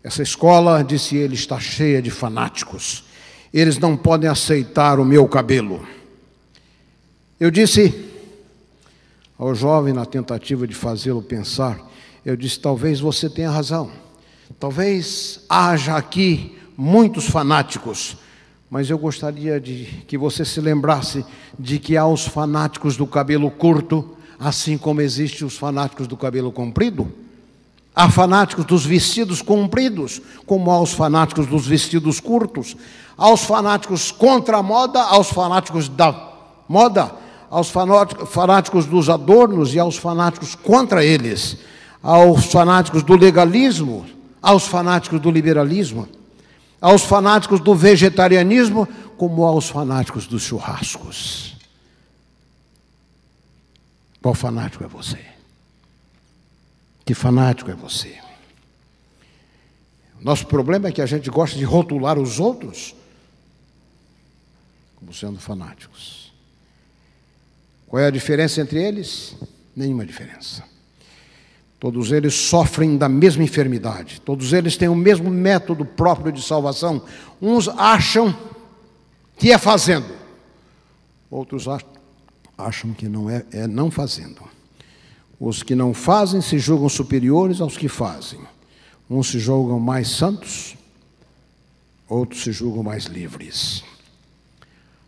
Essa 0.02 0.22
escola, 0.22 0.82
disse 0.82 1.16
ele, 1.16 1.34
está 1.34 1.58
cheia 1.58 2.00
de 2.00 2.10
fanáticos. 2.10 3.04
Eles 3.52 3.78
não 3.78 3.96
podem 3.96 4.28
aceitar 4.28 4.98
o 4.98 5.04
meu 5.04 5.28
cabelo. 5.28 5.86
Eu 7.38 7.50
disse 7.50 8.10
ao 9.38 9.54
jovem, 9.54 9.92
na 9.92 10.06
tentativa 10.06 10.66
de 10.66 10.74
fazê-lo 10.74 11.22
pensar, 11.22 11.80
eu 12.24 12.36
disse: 12.36 12.60
talvez 12.60 13.00
você 13.00 13.28
tenha 13.28 13.50
razão. 13.50 13.90
Talvez 14.58 15.40
haja 15.48 15.96
aqui 15.96 16.56
muitos 16.76 17.26
fanáticos 17.26 18.16
mas 18.72 18.88
eu 18.88 18.96
gostaria 18.96 19.60
de 19.60 20.02
que 20.08 20.16
você 20.16 20.46
se 20.46 20.58
lembrasse 20.58 21.26
de 21.58 21.78
que 21.78 21.94
há 21.94 22.06
os 22.06 22.24
fanáticos 22.24 22.96
do 22.96 23.06
cabelo 23.06 23.50
curto, 23.50 24.16
assim 24.40 24.78
como 24.78 25.02
existem 25.02 25.46
os 25.46 25.58
fanáticos 25.58 26.06
do 26.06 26.16
cabelo 26.16 26.50
comprido. 26.50 27.12
Há 27.94 28.10
fanáticos 28.10 28.64
dos 28.64 28.86
vestidos 28.86 29.42
compridos, 29.42 30.22
como 30.46 30.70
há 30.70 30.80
os 30.80 30.94
fanáticos 30.94 31.46
dos 31.46 31.66
vestidos 31.66 32.18
curtos. 32.18 32.74
Há 33.16 33.30
os 33.30 33.44
fanáticos 33.44 34.10
contra 34.10 34.58
a 34.58 34.62
moda, 34.62 35.00
há 35.02 35.18
os 35.18 35.30
fanáticos 35.30 35.88
da 35.88 36.32
moda, 36.68 37.12
há 37.50 37.60
os 37.60 37.70
fanáticos 37.70 38.86
dos 38.86 39.08
adornos 39.08 39.74
e 39.74 39.78
há 39.78 39.84
os 39.84 39.96
fanáticos 39.96 40.54
contra 40.54 41.04
eles. 41.04 41.58
Há 42.02 42.18
os 42.24 42.46
fanáticos 42.46 43.02
do 43.02 43.16
legalismo, 43.16 44.04
há 44.42 44.52
os 44.54 44.66
fanáticos 44.66 45.20
do 45.20 45.30
liberalismo 45.30 46.08
aos 46.82 47.02
fanáticos 47.04 47.60
do 47.60 47.76
vegetarianismo, 47.76 48.88
como 49.16 49.44
aos 49.44 49.68
fanáticos 49.68 50.26
dos 50.26 50.42
churrascos. 50.42 51.56
Qual 54.20 54.34
fanático 54.34 54.82
é 54.82 54.88
você? 54.88 55.24
Que 57.04 57.14
fanático 57.14 57.70
é 57.70 57.74
você? 57.74 58.18
Nosso 60.20 60.44
problema 60.48 60.88
é 60.88 60.92
que 60.92 61.00
a 61.00 61.06
gente 61.06 61.30
gosta 61.30 61.56
de 61.56 61.64
rotular 61.64 62.18
os 62.18 62.40
outros 62.40 62.96
como 65.02 65.12
sendo 65.12 65.40
fanáticos. 65.40 66.32
Qual 67.88 68.00
é 68.00 68.06
a 68.06 68.10
diferença 68.10 68.60
entre 68.60 68.80
eles? 68.80 69.34
Nenhuma 69.74 70.06
diferença. 70.06 70.62
Todos 71.80 72.12
eles 72.12 72.34
sofrem 72.34 72.96
da 72.96 73.08
mesma 73.08 73.42
enfermidade, 73.42 74.20
todos 74.20 74.52
eles 74.52 74.76
têm 74.76 74.88
o 74.88 74.94
mesmo 74.94 75.28
método 75.28 75.84
próprio 75.84 76.30
de 76.30 76.40
salvação. 76.40 77.04
Uns 77.40 77.66
acham 77.68 78.32
que 79.36 79.50
é 79.50 79.58
fazendo, 79.58 80.06
outros 81.28 81.66
acham 82.56 82.94
que 82.94 83.08
não 83.08 83.28
é, 83.28 83.44
é 83.50 83.66
não 83.66 83.90
fazendo. 83.90 84.40
Os 85.40 85.64
que 85.64 85.74
não 85.74 85.92
fazem 85.92 86.40
se 86.40 86.60
julgam 86.60 86.88
superiores 86.88 87.60
aos 87.60 87.76
que 87.76 87.88
fazem. 87.88 88.38
Uns 89.10 89.32
se 89.32 89.40
julgam 89.40 89.80
mais 89.80 90.08
santos, 90.08 90.76
outros 92.08 92.44
se 92.44 92.52
julgam 92.52 92.84
mais 92.84 93.06
livres. 93.06 93.82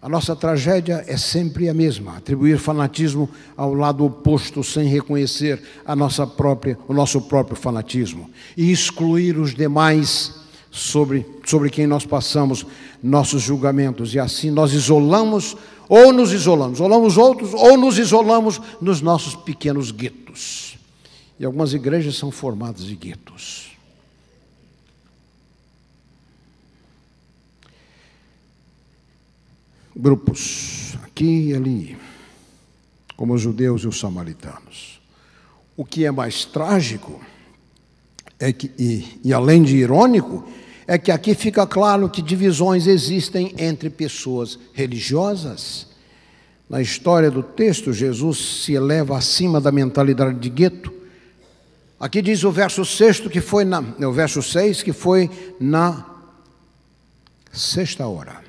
A 0.04 0.08
nossa 0.10 0.36
tragédia 0.36 1.02
é 1.08 1.16
sempre 1.16 1.66
a 1.66 1.72
mesma: 1.72 2.18
atribuir 2.18 2.58
fanatismo 2.58 3.26
ao 3.56 3.72
lado 3.72 4.04
oposto 4.04 4.62
sem 4.62 4.86
reconhecer 4.86 5.62
a 5.82 5.96
nossa 5.96 6.26
própria, 6.26 6.78
o 6.86 6.92
nosso 6.92 7.22
próprio 7.22 7.56
fanatismo 7.56 8.28
e 8.54 8.70
excluir 8.70 9.38
os 9.38 9.54
demais 9.54 10.34
sobre, 10.70 11.26
sobre 11.46 11.70
quem 11.70 11.86
nós 11.86 12.04
passamos 12.04 12.66
nossos 13.02 13.40
julgamentos. 13.40 14.12
E 14.12 14.18
assim 14.18 14.50
nós 14.50 14.74
isolamos 14.74 15.56
ou 15.88 16.12
nos 16.12 16.32
isolamos, 16.32 16.76
isolamos 16.76 17.16
outros 17.16 17.54
ou 17.54 17.78
nos 17.78 17.96
isolamos 17.96 18.60
nos 18.82 19.00
nossos 19.00 19.34
pequenos 19.34 19.90
guetos. 19.90 20.76
E 21.40 21.46
algumas 21.46 21.72
igrejas 21.72 22.14
são 22.16 22.30
formadas 22.30 22.84
de 22.84 22.94
guetos. 22.94 23.73
Grupos, 29.96 30.96
aqui 31.04 31.50
e 31.50 31.54
ali, 31.54 31.96
como 33.16 33.34
os 33.34 33.40
judeus 33.40 33.82
e 33.82 33.86
os 33.86 33.98
samaritanos. 33.98 35.00
O 35.76 35.84
que 35.84 36.04
é 36.04 36.10
mais 36.10 36.44
trágico 36.44 37.20
é 38.38 38.52
que, 38.52 38.70
e, 38.78 39.20
e 39.24 39.32
além 39.32 39.62
de 39.62 39.76
irônico, 39.76 40.44
é 40.86 40.98
que 40.98 41.10
aqui 41.10 41.34
fica 41.34 41.66
claro 41.66 42.10
que 42.10 42.20
divisões 42.20 42.86
existem 42.86 43.54
entre 43.56 43.88
pessoas 43.88 44.58
religiosas. 44.72 45.86
Na 46.68 46.82
história 46.82 47.30
do 47.30 47.42
texto, 47.42 47.92
Jesus 47.92 48.64
se 48.64 48.72
eleva 48.72 49.16
acima 49.16 49.60
da 49.60 49.70
mentalidade 49.70 50.38
de 50.38 50.50
gueto. 50.50 50.92
Aqui 51.98 52.20
diz 52.20 52.42
o 52.42 52.50
verso 52.50 52.84
6 52.84 53.20
que 53.20 53.40
foi 53.40 53.64
na, 53.64 53.80
o 53.80 54.12
verso 54.12 54.42
6 54.42 54.82
que 54.82 54.92
foi 54.92 55.30
na 55.60 56.04
sexta 57.52 58.06
hora 58.06 58.44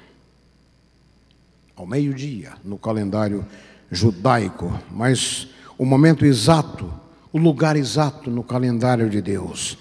ao 1.75 1.85
meio-dia, 1.85 2.53
no 2.63 2.77
calendário 2.77 3.45
judaico, 3.91 4.73
mas 4.91 5.47
o 5.77 5.85
momento 5.85 6.25
exato, 6.25 6.91
o 7.33 7.37
lugar 7.37 7.75
exato 7.75 8.31
no 8.31 8.43
calendário 8.43 9.09
de 9.09 9.21
Deus. 9.21 9.77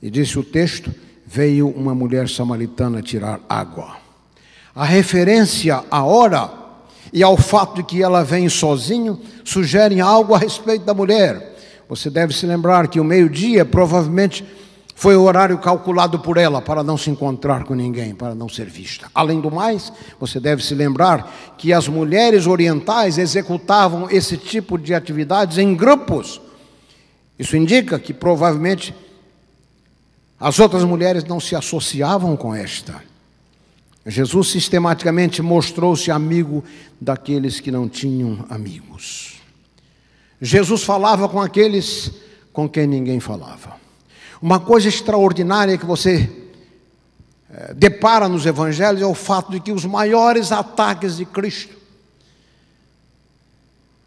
E 0.00 0.10
disse 0.10 0.38
o 0.38 0.42
texto: 0.42 0.92
veio 1.26 1.68
uma 1.68 1.94
mulher 1.94 2.28
samaritana 2.28 3.02
tirar 3.02 3.40
água. 3.48 3.96
A 4.74 4.84
referência 4.84 5.84
à 5.90 6.02
hora 6.02 6.50
e 7.12 7.22
ao 7.22 7.36
fato 7.36 7.76
de 7.76 7.82
que 7.82 8.02
ela 8.02 8.24
vem 8.24 8.48
sozinho 8.48 9.20
sugerem 9.44 10.00
algo 10.00 10.34
a 10.34 10.38
respeito 10.38 10.84
da 10.84 10.94
mulher. 10.94 11.56
Você 11.88 12.08
deve 12.08 12.32
se 12.32 12.46
lembrar 12.46 12.88
que 12.88 12.98
o 12.98 13.04
meio-dia 13.04 13.66
provavelmente 13.66 14.44
foi 15.02 15.16
o 15.16 15.22
horário 15.22 15.58
calculado 15.58 16.20
por 16.20 16.36
ela 16.36 16.62
para 16.62 16.84
não 16.84 16.96
se 16.96 17.10
encontrar 17.10 17.64
com 17.64 17.74
ninguém, 17.74 18.14
para 18.14 18.36
não 18.36 18.48
ser 18.48 18.66
vista. 18.66 19.10
Além 19.12 19.40
do 19.40 19.50
mais, 19.50 19.92
você 20.20 20.38
deve 20.38 20.64
se 20.64 20.76
lembrar 20.76 21.56
que 21.58 21.72
as 21.72 21.88
mulheres 21.88 22.46
orientais 22.46 23.18
executavam 23.18 24.08
esse 24.08 24.36
tipo 24.36 24.78
de 24.78 24.94
atividades 24.94 25.58
em 25.58 25.74
grupos. 25.74 26.40
Isso 27.36 27.56
indica 27.56 27.98
que 27.98 28.14
provavelmente 28.14 28.94
as 30.38 30.60
outras 30.60 30.84
mulheres 30.84 31.24
não 31.24 31.40
se 31.40 31.56
associavam 31.56 32.36
com 32.36 32.54
esta. 32.54 33.02
Jesus 34.06 34.52
sistematicamente 34.52 35.42
mostrou-se 35.42 36.12
amigo 36.12 36.62
daqueles 37.00 37.58
que 37.58 37.72
não 37.72 37.88
tinham 37.88 38.46
amigos. 38.48 39.40
Jesus 40.40 40.84
falava 40.84 41.28
com 41.28 41.40
aqueles 41.40 42.12
com 42.52 42.68
quem 42.68 42.86
ninguém 42.86 43.18
falava. 43.18 43.81
Uma 44.42 44.58
coisa 44.58 44.88
extraordinária 44.88 45.78
que 45.78 45.86
você 45.86 46.28
é, 47.48 47.72
depara 47.74 48.28
nos 48.28 48.44
evangelhos 48.44 49.00
é 49.00 49.06
o 49.06 49.14
fato 49.14 49.52
de 49.52 49.60
que 49.60 49.70
os 49.70 49.84
maiores 49.84 50.50
ataques 50.50 51.16
de 51.16 51.24
Cristo, 51.24 51.76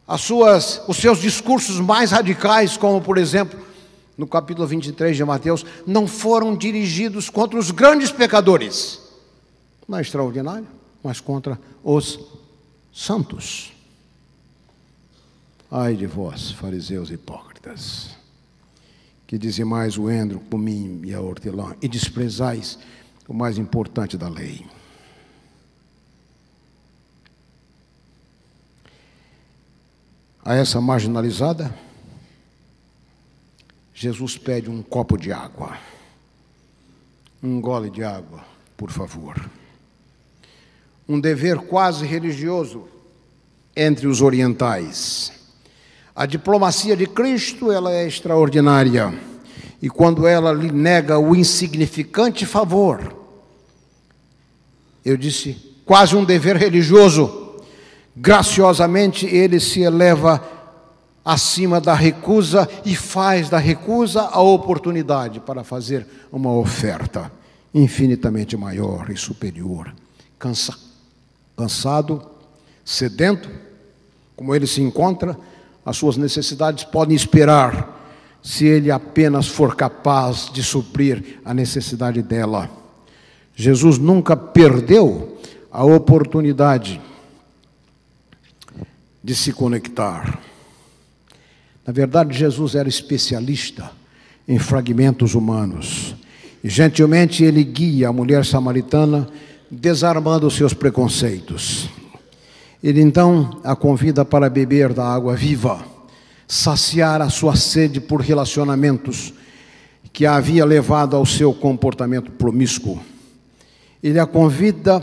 as 0.05 0.19
suas, 0.19 0.81
os 0.89 0.97
seus 0.97 1.19
discursos 1.19 1.79
mais 1.79 2.11
radicais, 2.11 2.75
como 2.75 2.99
por 3.01 3.17
exemplo, 3.17 3.57
no 4.17 4.27
capítulo 4.27 4.67
23 4.67 5.15
de 5.15 5.23
Mateus, 5.23 5.65
não 5.87 6.05
foram 6.05 6.53
dirigidos 6.53 7.29
contra 7.29 7.57
os 7.57 7.71
grandes 7.71 8.11
pecadores, 8.11 8.99
não 9.87 9.97
é 9.97 10.01
extraordinário, 10.01 10.67
mas 11.01 11.21
contra 11.21 11.57
os 11.81 12.19
santos. 12.93 13.71
Ai 15.71 15.95
de 15.95 16.05
vós, 16.05 16.51
fariseus 16.51 17.09
hipócritas 17.09 18.14
que 19.27 19.37
dizimais 19.37 19.97
o 19.97 20.09
endro, 20.09 20.39
cominho 20.39 21.03
e 21.05 21.13
a 21.13 21.21
hortelã, 21.21 21.75
e 21.81 21.87
desprezais 21.87 22.77
o 23.27 23.33
mais 23.33 23.57
importante 23.57 24.17
da 24.17 24.29
lei. 24.29 24.65
A 30.43 30.53
essa 30.53 30.79
marginalizada, 30.79 31.75
Jesus 33.95 34.37
pede 34.37 34.69
um 34.69 34.83
copo 34.83 35.17
de 35.17 35.31
água. 35.31 35.75
Um 37.41 37.59
gole 37.59 37.89
de 37.89 38.03
água, 38.03 38.45
por 38.77 38.91
favor. 38.91 39.49
Um 41.09 41.19
dever 41.19 41.57
quase 41.57 42.05
religioso 42.05 42.87
entre 43.75 44.05
os 44.05 44.21
orientais. 44.21 45.31
A 46.15 46.25
diplomacia 46.25 46.95
de 46.95 47.05
Cristo, 47.05 47.71
ela 47.71 47.91
é 47.91 48.07
extraordinária. 48.07 49.13
E 49.81 49.89
quando 49.89 50.25
ela 50.25 50.53
lhe 50.53 50.71
nega 50.71 51.19
o 51.19 51.35
insignificante 51.35 52.45
favor, 52.45 53.13
eu 55.03 55.17
disse, 55.17 55.75
quase 55.85 56.15
um 56.15 56.23
dever 56.23 56.55
religioso, 56.55 57.59
graciosamente 58.15 59.25
ele 59.25 59.59
se 59.59 59.81
eleva 59.81 60.41
acima 61.23 61.81
da 61.81 61.93
recusa 61.93 62.69
e 62.85 62.95
faz 62.95 63.49
da 63.49 63.57
recusa 63.57 64.21
a 64.21 64.39
oportunidade 64.39 65.41
para 65.41 65.63
fazer 65.63 66.07
uma 66.31 66.51
oferta 66.53 67.31
infinitamente 67.73 68.55
maior 68.55 69.09
e 69.09 69.17
superior. 69.17 69.93
Cansa, 70.39 70.77
cansado, 71.57 72.25
sedento, 72.85 73.49
como 74.35 74.55
ele 74.55 74.65
se 74.65 74.81
encontra, 74.81 75.37
as 75.85 75.97
suas 75.97 76.17
necessidades 76.17 76.83
podem 76.83 77.15
esperar, 77.15 77.93
se 78.41 78.65
ele 78.65 78.91
apenas 78.91 79.47
for 79.47 79.75
capaz 79.75 80.49
de 80.51 80.63
suprir 80.63 81.39
a 81.43 81.53
necessidade 81.53 82.21
dela. 82.21 82.69
Jesus 83.55 83.97
nunca 83.97 84.35
perdeu 84.35 85.37
a 85.71 85.83
oportunidade 85.83 87.01
de 89.23 89.35
se 89.35 89.51
conectar. 89.51 90.39
Na 91.85 91.93
verdade, 91.93 92.37
Jesus 92.37 92.75
era 92.75 92.89
especialista 92.89 93.91
em 94.47 94.59
fragmentos 94.59 95.33
humanos. 95.33 96.15
E 96.63 96.69
gentilmente 96.69 97.43
ele 97.43 97.63
guia 97.63 98.09
a 98.09 98.13
mulher 98.13 98.45
samaritana 98.45 99.27
desarmando 99.69 100.49
seus 100.49 100.73
preconceitos. 100.73 101.89
Ele 102.85 103.01
então 103.01 103.59
a 103.63 103.75
convida 103.75 104.23
para 104.23 104.47
beber 104.47 104.93
da 104.93 105.07
água 105.07 105.35
viva, 105.35 105.83
saciar 106.47 107.19
a 107.19 107.31
sua 107.31 107.55
sede 107.55 107.99
por 107.99 108.21
relacionamentos 108.21 109.33
que 110.13 110.23
a 110.23 110.35
havia 110.35 110.63
levado 110.63 111.15
ao 111.15 111.25
seu 111.25 111.51
comportamento 111.51 112.29
promíscuo. 112.33 113.01
Ele 114.03 114.19
a 114.19 114.27
convida 114.27 115.01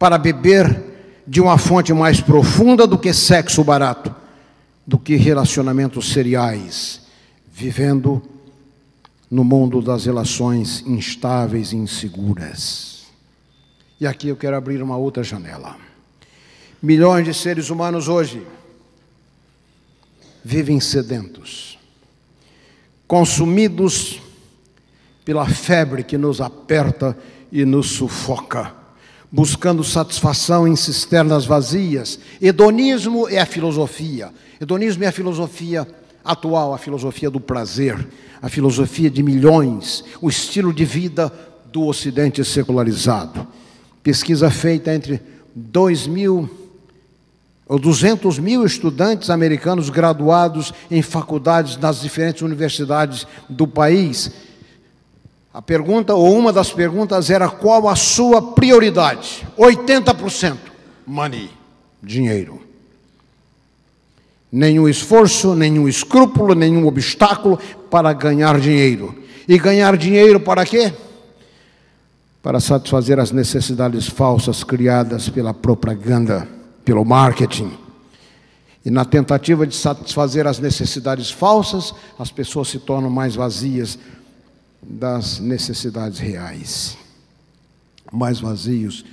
para 0.00 0.18
beber 0.18 0.82
de 1.24 1.40
uma 1.40 1.56
fonte 1.58 1.92
mais 1.92 2.20
profunda 2.20 2.88
do 2.88 2.98
que 2.98 3.12
sexo 3.12 3.62
barato, 3.62 4.12
do 4.84 4.98
que 4.98 5.14
relacionamentos 5.14 6.12
seriais, 6.12 7.02
vivendo 7.52 8.20
no 9.30 9.44
mundo 9.44 9.80
das 9.80 10.06
relações 10.06 10.82
instáveis 10.84 11.70
e 11.70 11.76
inseguras. 11.76 13.06
E 14.00 14.08
aqui 14.08 14.26
eu 14.26 14.36
quero 14.36 14.56
abrir 14.56 14.82
uma 14.82 14.96
outra 14.96 15.22
janela. 15.22 15.87
Milhões 16.80 17.24
de 17.24 17.34
seres 17.34 17.70
humanos 17.70 18.06
hoje 18.06 18.46
vivem 20.44 20.78
sedentos, 20.78 21.76
consumidos 23.04 24.20
pela 25.24 25.44
febre 25.48 26.04
que 26.04 26.16
nos 26.16 26.40
aperta 26.40 27.18
e 27.50 27.64
nos 27.64 27.90
sufoca, 27.90 28.72
buscando 29.30 29.82
satisfação 29.82 30.68
em 30.68 30.76
cisternas 30.76 31.44
vazias. 31.44 32.20
Hedonismo 32.40 33.28
é 33.28 33.40
a 33.40 33.46
filosofia. 33.46 34.32
Hedonismo 34.60 35.02
é 35.02 35.08
a 35.08 35.12
filosofia 35.12 35.84
atual, 36.24 36.72
a 36.72 36.78
filosofia 36.78 37.28
do 37.28 37.40
prazer, 37.40 38.06
a 38.40 38.48
filosofia 38.48 39.10
de 39.10 39.20
milhões, 39.20 40.04
o 40.22 40.28
estilo 40.28 40.72
de 40.72 40.84
vida 40.84 41.32
do 41.72 41.86
Ocidente 41.86 42.44
secularizado. 42.44 43.48
Pesquisa 44.00 44.48
feita 44.48 44.94
entre 44.94 45.20
2 45.56 46.06
mil 46.06 46.67
ou 47.68 47.78
200 47.78 48.38
mil 48.38 48.64
estudantes 48.64 49.28
americanos 49.28 49.90
graduados 49.90 50.72
em 50.90 51.02
faculdades 51.02 51.76
nas 51.76 52.00
diferentes 52.00 52.40
universidades 52.40 53.26
do 53.48 53.68
país. 53.68 54.32
A 55.52 55.60
pergunta, 55.60 56.14
ou 56.14 56.34
uma 56.34 56.52
das 56.52 56.72
perguntas, 56.72 57.28
era 57.28 57.48
qual 57.48 57.88
a 57.88 57.94
sua 57.94 58.40
prioridade? 58.40 59.46
80% 59.58 60.56
money, 61.06 61.50
dinheiro. 62.02 62.62
Nenhum 64.50 64.88
esforço, 64.88 65.54
nenhum 65.54 65.86
escrúpulo, 65.86 66.54
nenhum 66.54 66.86
obstáculo 66.86 67.58
para 67.90 68.14
ganhar 68.14 68.58
dinheiro. 68.58 69.14
E 69.46 69.58
ganhar 69.58 69.94
dinheiro 69.96 70.40
para 70.40 70.64
quê? 70.64 70.90
Para 72.42 72.60
satisfazer 72.60 73.18
as 73.18 73.30
necessidades 73.30 74.06
falsas 74.06 74.64
criadas 74.64 75.28
pela 75.28 75.52
propaganda 75.52 76.57
pelo 76.88 77.04
marketing. 77.04 77.70
E 78.82 78.90
na 78.90 79.04
tentativa 79.04 79.66
de 79.66 79.76
satisfazer 79.76 80.46
as 80.46 80.58
necessidades 80.58 81.30
falsas, 81.30 81.94
as 82.18 82.30
pessoas 82.30 82.68
se 82.68 82.78
tornam 82.78 83.10
mais 83.10 83.34
vazias 83.34 83.98
das 84.82 85.38
necessidades 85.38 86.18
reais, 86.18 86.96
mais 88.10 88.40
vazios 88.40 89.04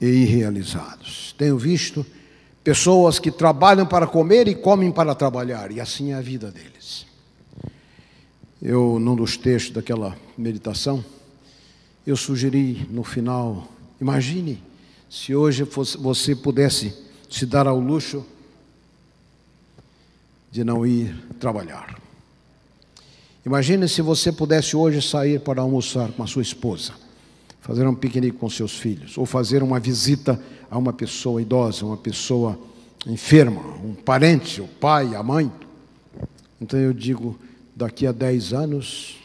e 0.00 0.06
irrealizados. 0.06 1.32
Tenho 1.38 1.56
visto 1.56 2.04
pessoas 2.64 3.20
que 3.20 3.30
trabalham 3.30 3.86
para 3.86 4.08
comer 4.08 4.48
e 4.48 4.54
comem 4.56 4.90
para 4.90 5.14
trabalhar, 5.14 5.70
e 5.70 5.80
assim 5.80 6.10
é 6.10 6.16
a 6.16 6.20
vida 6.20 6.50
deles. 6.50 7.06
Eu, 8.60 8.98
num 8.98 9.14
dos 9.14 9.36
textos 9.36 9.72
daquela 9.72 10.16
meditação, 10.36 11.04
eu 12.04 12.16
sugeri 12.16 12.88
no 12.90 13.04
final, 13.04 13.68
imagine 14.00 14.60
se 15.08 15.32
hoje 15.32 15.64
fosse, 15.64 15.96
você 15.96 16.34
pudesse 16.34 17.03
se 17.34 17.46
dar 17.46 17.66
ao 17.66 17.80
luxo 17.80 18.24
de 20.52 20.62
não 20.62 20.86
ir 20.86 21.12
trabalhar. 21.40 22.00
Imagine 23.44 23.88
se 23.88 24.00
você 24.00 24.30
pudesse 24.30 24.76
hoje 24.76 25.02
sair 25.02 25.40
para 25.40 25.60
almoçar 25.60 26.12
com 26.12 26.22
a 26.22 26.28
sua 26.28 26.42
esposa, 26.42 26.92
fazer 27.60 27.88
um 27.88 27.94
piquenique 27.94 28.38
com 28.38 28.48
seus 28.48 28.78
filhos, 28.78 29.18
ou 29.18 29.26
fazer 29.26 29.64
uma 29.64 29.80
visita 29.80 30.40
a 30.70 30.78
uma 30.78 30.92
pessoa 30.92 31.42
idosa, 31.42 31.84
uma 31.84 31.96
pessoa 31.96 32.56
enferma, 33.04 33.60
um 33.84 33.94
parente, 33.94 34.60
o 34.60 34.68
pai, 34.68 35.16
a 35.16 35.22
mãe. 35.24 35.50
Então 36.60 36.78
eu 36.78 36.92
digo, 36.92 37.36
daqui 37.74 38.06
a 38.06 38.12
10 38.12 38.52
anos, 38.52 39.16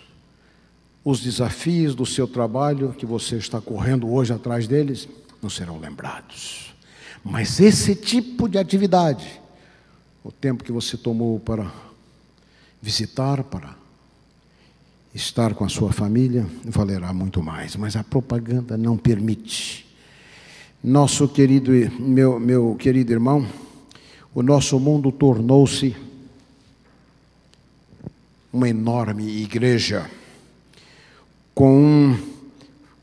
os 1.06 1.20
desafios 1.20 1.94
do 1.94 2.08
seu 2.08 2.28
trabalho 2.28 2.92
que 2.92 3.06
você 3.06 3.36
está 3.36 3.62
correndo 3.62 4.12
hoje 4.12 4.34
atrás 4.34 4.68
deles 4.68 5.08
não 5.44 5.50
serão 5.50 5.80
lembrados. 5.80 6.70
Mas 7.24 7.60
esse 7.60 7.96
tipo 7.96 8.48
de 8.48 8.58
atividade, 8.58 9.42
o 10.24 10.32
tempo 10.32 10.64
que 10.64 10.72
você 10.72 10.98
tomou 10.98 11.40
para 11.40 11.72
visitar, 12.82 13.44
para 13.44 13.76
estar 15.14 15.54
com 15.54 15.66
a 15.66 15.70
sua 15.70 15.92
família, 15.92 16.46
valerá 16.66 17.14
muito 17.14 17.42
mais. 17.44 17.76
Mas 17.76 17.96
a 17.96 18.04
propaganda 18.04 18.78
não 18.78 18.98
permite. 18.98 19.86
Nosso 20.84 21.28
querido, 21.28 21.72
meu, 22.00 22.40
meu 22.40 22.76
querido 22.76 23.12
irmão, 23.12 23.46
o 24.34 24.42
nosso 24.42 24.80
mundo 24.80 25.12
tornou-se 25.12 25.96
uma 28.52 28.70
enorme 28.70 29.42
igreja 29.42 30.10
com 31.54 31.84
um 31.84 32.18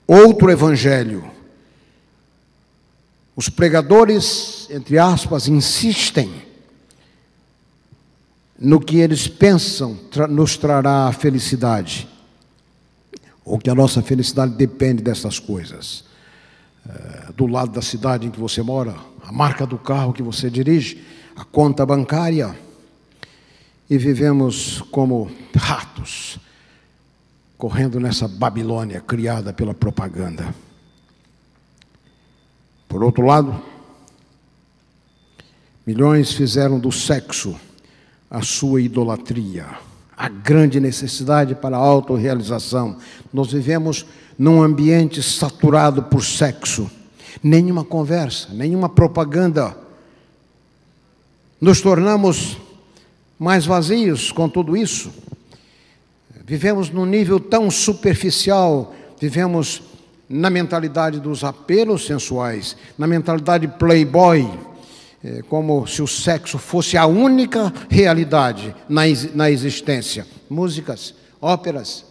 outro 0.06 0.50
evangelho 0.50 1.35
os 3.36 3.50
pregadores, 3.50 4.66
entre 4.70 4.98
aspas, 4.98 5.46
insistem 5.46 6.42
no 8.58 8.80
que 8.80 8.96
eles 8.96 9.28
pensam 9.28 9.94
tra 10.10 10.26
nos 10.26 10.56
trará 10.56 11.06
a 11.06 11.12
felicidade, 11.12 12.08
ou 13.44 13.58
que 13.58 13.68
a 13.68 13.74
nossa 13.74 14.00
felicidade 14.00 14.54
depende 14.54 15.02
dessas 15.02 15.38
coisas. 15.38 16.04
É, 16.88 17.32
do 17.36 17.46
lado 17.46 17.72
da 17.72 17.82
cidade 17.82 18.26
em 18.26 18.30
que 18.30 18.40
você 18.40 18.62
mora, 18.62 18.96
a 19.22 19.30
marca 19.30 19.66
do 19.66 19.76
carro 19.76 20.14
que 20.14 20.22
você 20.22 20.48
dirige, 20.48 21.04
a 21.36 21.44
conta 21.44 21.84
bancária, 21.84 22.56
e 23.90 23.98
vivemos 23.98 24.80
como 24.90 25.30
ratos, 25.54 26.38
correndo 27.58 28.00
nessa 28.00 28.26
Babilônia 28.26 29.00
criada 29.00 29.52
pela 29.52 29.74
propaganda. 29.74 30.54
Por 32.88 33.02
outro 33.02 33.24
lado, 33.24 33.60
milhões 35.86 36.32
fizeram 36.32 36.78
do 36.78 36.92
sexo 36.92 37.56
a 38.30 38.42
sua 38.42 38.80
idolatria, 38.80 39.66
a 40.16 40.28
grande 40.28 40.80
necessidade 40.80 41.54
para 41.54 41.76
a 41.76 41.80
autorrealização. 41.80 42.96
Nós 43.32 43.52
vivemos 43.52 44.06
num 44.38 44.62
ambiente 44.62 45.22
saturado 45.22 46.02
por 46.04 46.24
sexo, 46.24 46.90
nenhuma 47.42 47.84
conversa, 47.84 48.48
nenhuma 48.52 48.88
propaganda. 48.88 49.76
Nos 51.60 51.80
tornamos 51.80 52.58
mais 53.38 53.66
vazios 53.66 54.32
com 54.32 54.48
tudo 54.48 54.76
isso. 54.76 55.10
Vivemos 56.44 56.90
num 56.90 57.06
nível 57.06 57.40
tão 57.40 57.70
superficial, 57.70 58.94
vivemos 59.20 59.82
na 60.28 60.50
mentalidade 60.50 61.20
dos 61.20 61.44
apelos 61.44 62.06
sensuais, 62.06 62.76
na 62.98 63.06
mentalidade 63.06 63.68
playboy, 63.68 64.48
é, 65.22 65.42
como 65.42 65.86
se 65.86 66.02
o 66.02 66.06
sexo 66.06 66.58
fosse 66.58 66.96
a 66.96 67.06
única 67.06 67.72
realidade 67.88 68.74
na, 68.88 69.50
existência. 69.50 70.26
Músicas, 70.48 71.14
óperas, 71.40 72.04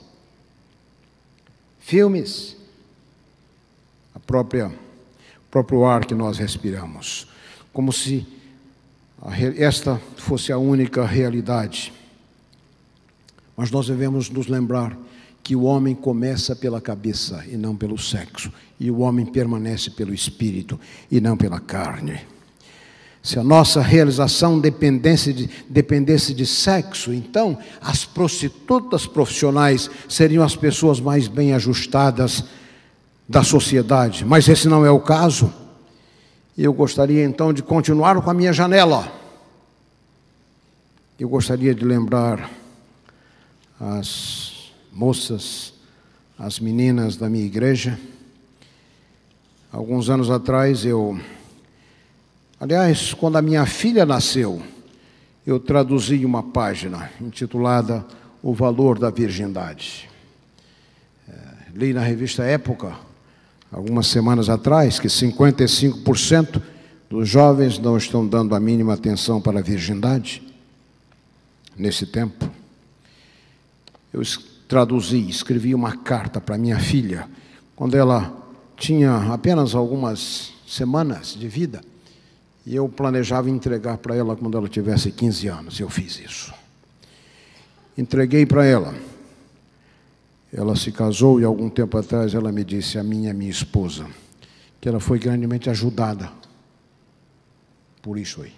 filmes, 1.79 2.55
a 4.13 4.19
própria 4.19 4.71
próprio 5.55 5.85
ar 5.85 6.03
que 6.03 6.13
nós 6.13 6.37
respiramos, 6.37 7.29
como 7.71 7.93
se 7.93 8.27
esta 9.57 10.01
fosse 10.17 10.51
a 10.51 10.57
única 10.57 11.05
realidade. 11.05 11.93
Mas 13.55 13.71
nós 13.71 13.87
devemos 13.87 14.29
nos 14.29 14.47
lembrar 14.47 14.97
que 15.45 15.55
o 15.55 15.61
homem 15.61 15.93
começa 15.93 16.55
pela 16.55 16.81
cabeça 16.81 17.45
e 17.47 17.55
não 17.55 17.75
pelo 17.75 17.99
sexo, 17.99 18.51
e 18.79 18.89
o 18.89 19.01
homem 19.01 19.27
permanece 19.27 19.91
pelo 19.91 20.11
espírito 20.11 20.79
e 21.11 21.21
não 21.21 21.37
pela 21.37 21.59
carne. 21.59 22.19
Se 23.21 23.37
a 23.37 23.43
nossa 23.43 23.79
realização 23.79 24.59
dependesse 24.59 25.31
de, 25.31 25.47
dependesse 25.69 26.33
de 26.33 26.47
sexo, 26.47 27.13
então 27.13 27.59
as 27.79 28.05
prostitutas 28.05 29.05
profissionais 29.05 29.87
seriam 30.09 30.43
as 30.43 30.55
pessoas 30.55 30.99
mais 30.99 31.27
bem 31.27 31.53
ajustadas 31.53 32.45
da 33.29 33.43
sociedade, 33.43 34.25
mas 34.25 34.49
esse 34.49 34.67
não 34.67 34.83
é 34.83 34.89
o 34.89 34.99
caso. 34.99 35.53
Eu 36.57 36.73
gostaria 36.73 37.23
então 37.23 37.53
de 37.53 37.61
continuar 37.61 38.19
com 38.19 38.31
a 38.31 38.33
minha 38.33 38.51
janela. 38.51 39.11
Eu 41.19 41.29
gostaria 41.29 41.75
de 41.75 41.85
lembrar 41.85 42.49
as 43.79 44.54
moças, 44.95 45.73
as 46.39 46.57
meninas 46.57 47.17
da 47.17 47.29
minha 47.29 47.45
igreja. 47.45 47.99
Alguns 49.69 50.09
anos 50.09 50.31
atrás 50.31 50.85
eu. 50.85 51.19
Aliás, 52.57 53.13
quando 53.13 53.35
a 53.35 53.41
minha 53.41 53.65
filha 53.65 54.05
nasceu, 54.05 54.63
eu 55.45 55.59
traduzi 55.59 56.23
uma 56.23 56.41
página 56.41 57.11
intitulada 57.19 58.05
O 58.41 58.53
Valor 58.53 58.97
da 58.97 59.09
Virgindade. 59.09 60.09
É, 61.27 61.33
li 61.75 61.91
na 61.91 62.01
revista 62.01 62.45
Época, 62.45 62.95
algumas 63.69 64.07
semanas 64.07 64.47
atrás, 64.47 64.97
que 64.97 65.09
55% 65.09 66.61
dos 67.09 67.27
jovens 67.27 67.77
não 67.77 67.97
estão 67.97 68.25
dando 68.25 68.55
a 68.55 68.59
mínima 68.61 68.93
atenção 68.93 69.41
para 69.41 69.59
a 69.59 69.61
virgindade 69.61 70.41
nesse 71.77 72.05
tempo. 72.05 72.49
Eu 74.13 74.21
traduzi, 74.67 75.29
escrevi 75.29 75.75
uma 75.75 75.97
carta 75.97 76.41
para 76.41 76.57
minha 76.57 76.79
filha, 76.79 77.29
quando 77.75 77.95
ela 77.95 78.35
tinha 78.77 79.33
apenas 79.33 79.75
algumas 79.75 80.53
semanas 80.67 81.35
de 81.35 81.47
vida, 81.47 81.81
e 82.65 82.75
eu 82.75 82.89
planejava 82.89 83.49
entregar 83.49 83.97
para 83.97 84.15
ela 84.15 84.35
quando 84.35 84.57
ela 84.57 84.67
tivesse 84.67 85.11
15 85.11 85.47
anos. 85.47 85.79
Eu 85.79 85.87
fiz 85.87 86.19
isso. 86.19 86.53
Entreguei 87.97 88.45
para 88.45 88.65
ela. 88.65 88.95
Ela 90.51 90.75
se 90.75 90.91
casou 90.91 91.39
e 91.39 91.43
algum 91.43 91.69
tempo 91.69 91.97
atrás 91.97 92.33
ela 92.33 92.51
me 92.51 92.63
disse, 92.63 92.97
a 92.97 93.03
minha 93.03 93.33
minha 93.33 93.51
esposa, 93.51 94.07
que 94.81 94.89
ela 94.89 94.99
foi 94.99 95.19
grandemente 95.19 95.69
ajudada 95.69 96.31
por 98.01 98.17
isso 98.17 98.41
aí. 98.41 98.53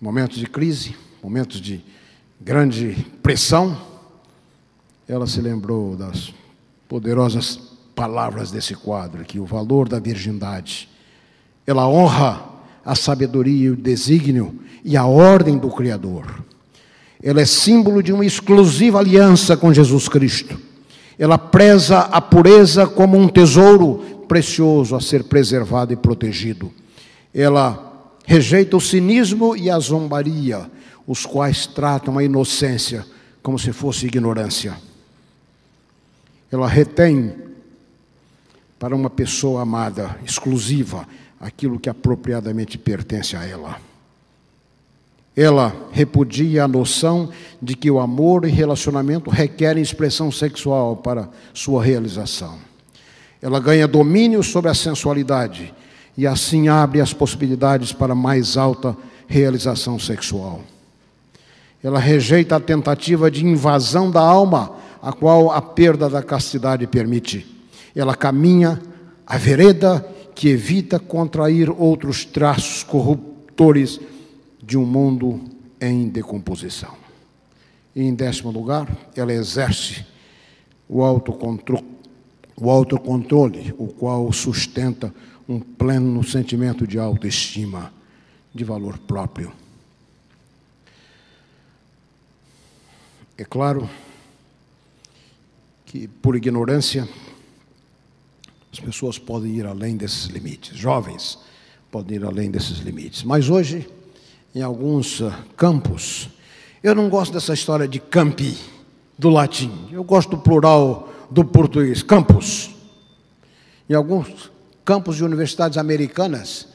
Momentos 0.00 0.38
de 0.38 0.46
crise, 0.46 0.94
momentos 1.22 1.60
de 1.60 1.82
grande 2.40 3.06
pressão, 3.22 3.76
ela 5.08 5.26
se 5.26 5.40
lembrou 5.40 5.96
das 5.96 6.32
poderosas 6.88 7.58
palavras 7.94 8.50
desse 8.50 8.74
quadro 8.74 9.22
aqui, 9.22 9.38
o 9.38 9.44
valor 9.44 9.88
da 9.88 9.98
virgindade. 9.98 10.88
Ela 11.66 11.88
honra 11.88 12.42
a 12.84 12.94
sabedoria 12.94 13.66
e 13.66 13.70
o 13.70 13.76
desígnio 13.76 14.60
e 14.84 14.96
a 14.96 15.06
ordem 15.06 15.56
do 15.56 15.70
Criador. 15.70 16.42
Ela 17.22 17.40
é 17.40 17.46
símbolo 17.46 18.02
de 18.02 18.12
uma 18.12 18.24
exclusiva 18.24 18.98
aliança 18.98 19.56
com 19.56 19.72
Jesus 19.72 20.08
Cristo. 20.08 20.60
Ela 21.18 21.38
preza 21.38 22.00
a 22.00 22.20
pureza 22.20 22.86
como 22.86 23.16
um 23.16 23.28
tesouro 23.28 24.24
precioso 24.28 24.96
a 24.96 25.00
ser 25.00 25.24
preservado 25.24 25.92
e 25.92 25.96
protegido. 25.96 26.70
Ela 27.32 27.92
rejeita 28.26 28.76
o 28.76 28.80
cinismo 28.80 29.56
e 29.56 29.70
a 29.70 29.78
zombaria, 29.78 30.70
os 31.06 31.26
quais 31.26 31.66
tratam 31.66 32.18
a 32.18 32.24
inocência 32.24 33.04
como 33.42 33.58
se 33.58 33.72
fosse 33.72 34.06
ignorância. 34.06 34.76
Ela 36.50 36.68
retém 36.68 37.34
para 38.78 38.94
uma 38.94 39.10
pessoa 39.10 39.62
amada, 39.62 40.18
exclusiva, 40.24 41.06
aquilo 41.40 41.78
que 41.78 41.90
apropriadamente 41.90 42.78
pertence 42.78 43.36
a 43.36 43.44
ela. 43.44 43.78
Ela 45.36 45.74
repudia 45.90 46.64
a 46.64 46.68
noção 46.68 47.28
de 47.60 47.74
que 47.74 47.90
o 47.90 47.98
amor 47.98 48.44
e 48.44 48.50
relacionamento 48.50 49.30
requerem 49.30 49.82
expressão 49.82 50.30
sexual 50.30 50.96
para 50.96 51.28
sua 51.52 51.82
realização. 51.82 52.58
Ela 53.42 53.58
ganha 53.60 53.88
domínio 53.88 54.42
sobre 54.42 54.70
a 54.70 54.74
sensualidade 54.74 55.74
e 56.16 56.26
assim 56.26 56.68
abre 56.68 57.00
as 57.00 57.12
possibilidades 57.12 57.92
para 57.92 58.14
mais 58.14 58.56
alta 58.56 58.96
realização 59.26 59.98
sexual. 59.98 60.62
Ela 61.84 61.98
rejeita 61.98 62.56
a 62.56 62.60
tentativa 62.60 63.30
de 63.30 63.44
invasão 63.44 64.10
da 64.10 64.22
alma, 64.22 64.74
a 65.02 65.12
qual 65.12 65.52
a 65.52 65.60
perda 65.60 66.08
da 66.08 66.22
castidade 66.22 66.86
permite. 66.86 67.46
Ela 67.94 68.14
caminha 68.14 68.80
a 69.26 69.36
vereda 69.36 70.00
que 70.34 70.48
evita 70.48 70.98
contrair 70.98 71.68
outros 71.68 72.24
traços 72.24 72.82
corruptores 72.82 74.00
de 74.62 74.78
um 74.78 74.86
mundo 74.86 75.42
em 75.78 76.08
decomposição. 76.08 76.94
E 77.94 78.02
em 78.02 78.14
décimo 78.14 78.50
lugar, 78.50 78.88
ela 79.14 79.34
exerce 79.34 80.06
o 80.88 81.04
autocontrole, 81.04 81.84
o 82.56 82.70
autocontrole, 82.70 83.74
o 83.76 83.88
qual 83.88 84.32
sustenta 84.32 85.14
um 85.46 85.60
pleno 85.60 86.24
sentimento 86.24 86.86
de 86.86 86.98
autoestima, 86.98 87.92
de 88.54 88.64
valor 88.64 88.96
próprio. 88.96 89.52
É 93.36 93.44
claro 93.44 93.90
que, 95.84 96.06
por 96.06 96.36
ignorância, 96.36 97.08
as 98.72 98.78
pessoas 98.78 99.18
podem 99.18 99.56
ir 99.56 99.66
além 99.66 99.96
desses 99.96 100.26
limites, 100.26 100.76
jovens 100.76 101.38
podem 101.90 102.16
ir 102.16 102.24
além 102.24 102.50
desses 102.50 102.78
limites. 102.78 103.24
Mas 103.24 103.48
hoje, 103.48 103.88
em 104.54 104.62
alguns 104.62 105.20
ah, 105.20 105.44
campos, 105.56 106.28
eu 106.82 106.94
não 106.94 107.08
gosto 107.08 107.32
dessa 107.32 107.54
história 107.54 107.88
de 107.88 107.98
campi, 107.98 108.56
do 109.18 109.30
latim, 109.30 109.88
eu 109.90 110.04
gosto 110.04 110.30
do 110.30 110.38
plural 110.38 111.08
do 111.30 111.44
português, 111.44 112.02
campus. 112.02 112.70
Em 113.88 113.94
alguns 113.94 114.50
campos 114.84 115.16
de 115.16 115.24
universidades 115.24 115.78
americanas, 115.78 116.68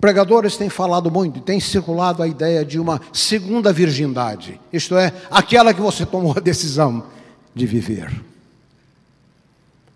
pregadores 0.00 0.56
têm 0.56 0.68
falado 0.68 1.10
muito, 1.10 1.40
têm 1.40 1.60
circulado 1.60 2.22
a 2.22 2.28
ideia 2.28 2.64
de 2.64 2.78
uma 2.78 3.00
segunda 3.12 3.72
virgindade, 3.72 4.60
isto 4.72 4.96
é, 4.96 5.12
aquela 5.30 5.72
que 5.72 5.80
você 5.80 6.04
tomou 6.04 6.34
a 6.36 6.40
decisão 6.40 7.04
de 7.54 7.66
viver 7.66 8.12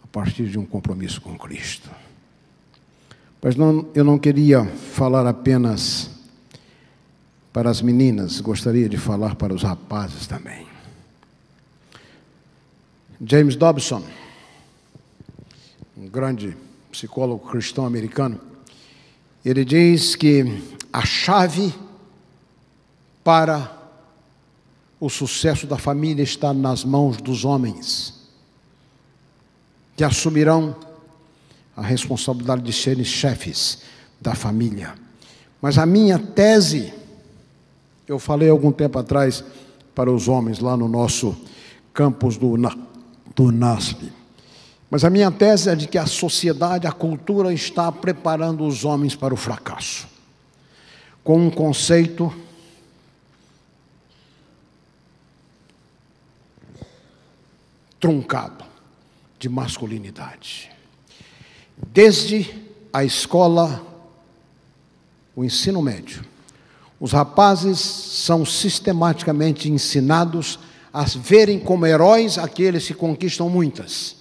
a 0.03 0.07
partir 0.07 0.49
de 0.49 0.59
um 0.59 0.65
compromisso 0.65 1.21
com 1.21 1.39
Cristo. 1.39 1.91
Mas 3.43 3.57
não, 3.57 3.87
eu 3.95 4.05
não 4.05 4.19
queria 4.19 4.65
falar 4.65 5.27
apenas 5.27 6.11
para 7.53 7.71
as 7.71 7.81
meninas, 7.81 8.41
gostaria 8.41 8.89
de 8.89 8.97
falar 8.97 9.35
para 9.35 9.55
os 9.55 9.63
rapazes 9.63 10.27
também. 10.27 10.67
James 13.21 13.57
Dobson 13.57 14.03
um 16.01 16.09
grande 16.09 16.57
psicólogo 16.91 17.47
cristão 17.51 17.85
americano, 17.85 18.41
ele 19.45 19.65
diz 19.65 20.15
que 20.15 20.63
a 20.93 21.05
chave 21.05 21.73
para 23.25 23.79
o 24.99 25.09
sucesso 25.09 25.67
da 25.67 25.79
família 25.79 26.23
está 26.23 26.53
nas 26.53 26.85
mãos 26.85 27.17
dos 27.17 27.45
homens, 27.45 28.29
que 29.97 30.05
assumirão 30.05 30.77
a 31.75 31.83
responsabilidade 31.83 32.63
de 32.63 32.73
serem 32.73 33.05
chefes 33.05 33.83
da 34.21 34.35
família. 34.35 34.95
Mas 35.63 35.79
a 35.79 35.87
minha 35.87 36.19
tese, 36.19 36.93
eu 38.07 38.19
falei 38.19 38.51
algum 38.51 38.71
tempo 38.71 38.99
atrás 38.99 39.43
para 39.95 40.11
os 40.11 40.29
homens 40.29 40.59
lá 40.59 40.77
no 40.77 40.89
nosso 40.89 41.35
campus 41.95 42.37
do, 42.37 42.55
do 43.35 43.51
NASP. 43.51 44.20
Mas 44.91 45.05
a 45.05 45.11
minha 45.11 45.31
tese 45.31 45.71
é 45.71 45.77
de 45.77 45.87
que 45.87 45.97
a 45.97 46.05
sociedade, 46.05 46.85
a 46.85 46.93
cultura 46.93 47.55
está 47.55 47.93
preparando 47.93 48.67
os 48.67 48.85
homens 48.85 49.15
para 49.15 49.33
o 49.33 49.37
fracasso. 49.37 50.09
Com 51.23 51.47
um 51.47 51.51
conceito 51.51 52.35
truncado 58.01 58.65
de 59.39 59.49
masculinidade. 59.49 60.73
Desde 61.77 62.51
a 62.93 63.05
escola, 63.05 63.87
o 65.37 65.45
ensino 65.45 65.81
médio, 65.81 66.25
os 66.99 67.13
rapazes 67.13 67.79
são 67.79 68.45
sistematicamente 68.45 69.71
ensinados 69.71 70.59
a 70.93 71.05
verem 71.05 71.61
como 71.61 71.87
heróis 71.87 72.37
aqueles 72.39 72.87
que 72.89 72.95
conquistam 72.95 73.49
muitas 73.49 74.20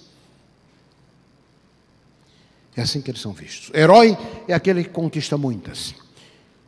é 2.80 2.82
assim 2.82 3.00
que 3.00 3.10
eles 3.10 3.20
são 3.20 3.32
vistos. 3.32 3.70
Herói 3.74 4.16
é 4.48 4.54
aquele 4.54 4.82
que 4.82 4.90
conquista 4.90 5.36
muitas. 5.36 5.94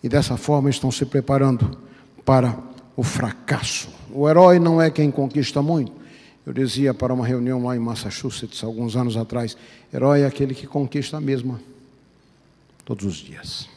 E 0.02 0.08
dessa 0.08 0.36
forma 0.36 0.68
estão 0.68 0.92
se 0.92 1.06
preparando 1.06 1.78
para 2.24 2.56
o 2.94 3.02
fracasso. 3.02 3.88
O 4.12 4.28
herói 4.28 4.58
não 4.58 4.80
é 4.80 4.90
quem 4.90 5.10
conquista 5.10 5.62
muito. 5.62 5.92
Eu 6.44 6.52
dizia 6.52 6.92
para 6.92 7.14
uma 7.14 7.26
reunião 7.26 7.64
lá 7.64 7.74
em 7.74 7.78
Massachusetts, 7.78 8.62
alguns 8.62 8.94
anos 8.94 9.16
atrás: 9.16 9.56
herói 9.92 10.20
é 10.20 10.26
aquele 10.26 10.54
que 10.54 10.66
conquista 10.66 11.16
a 11.16 11.20
mesma 11.20 11.60
todos 12.84 13.06
os 13.06 13.16
dias. 13.16 13.68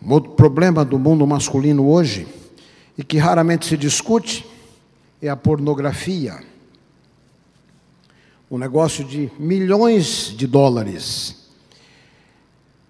Um 0.00 0.12
outro 0.12 0.32
problema 0.32 0.84
do 0.84 0.98
mundo 0.98 1.26
masculino 1.26 1.88
hoje, 1.88 2.28
e 2.96 3.02
que 3.02 3.18
raramente 3.18 3.66
se 3.66 3.76
discute, 3.76 4.46
é 5.20 5.28
a 5.28 5.36
pornografia 5.36 6.49
um 8.50 8.58
negócio 8.58 9.04
de 9.04 9.30
milhões 9.38 10.34
de 10.36 10.46
dólares, 10.46 11.36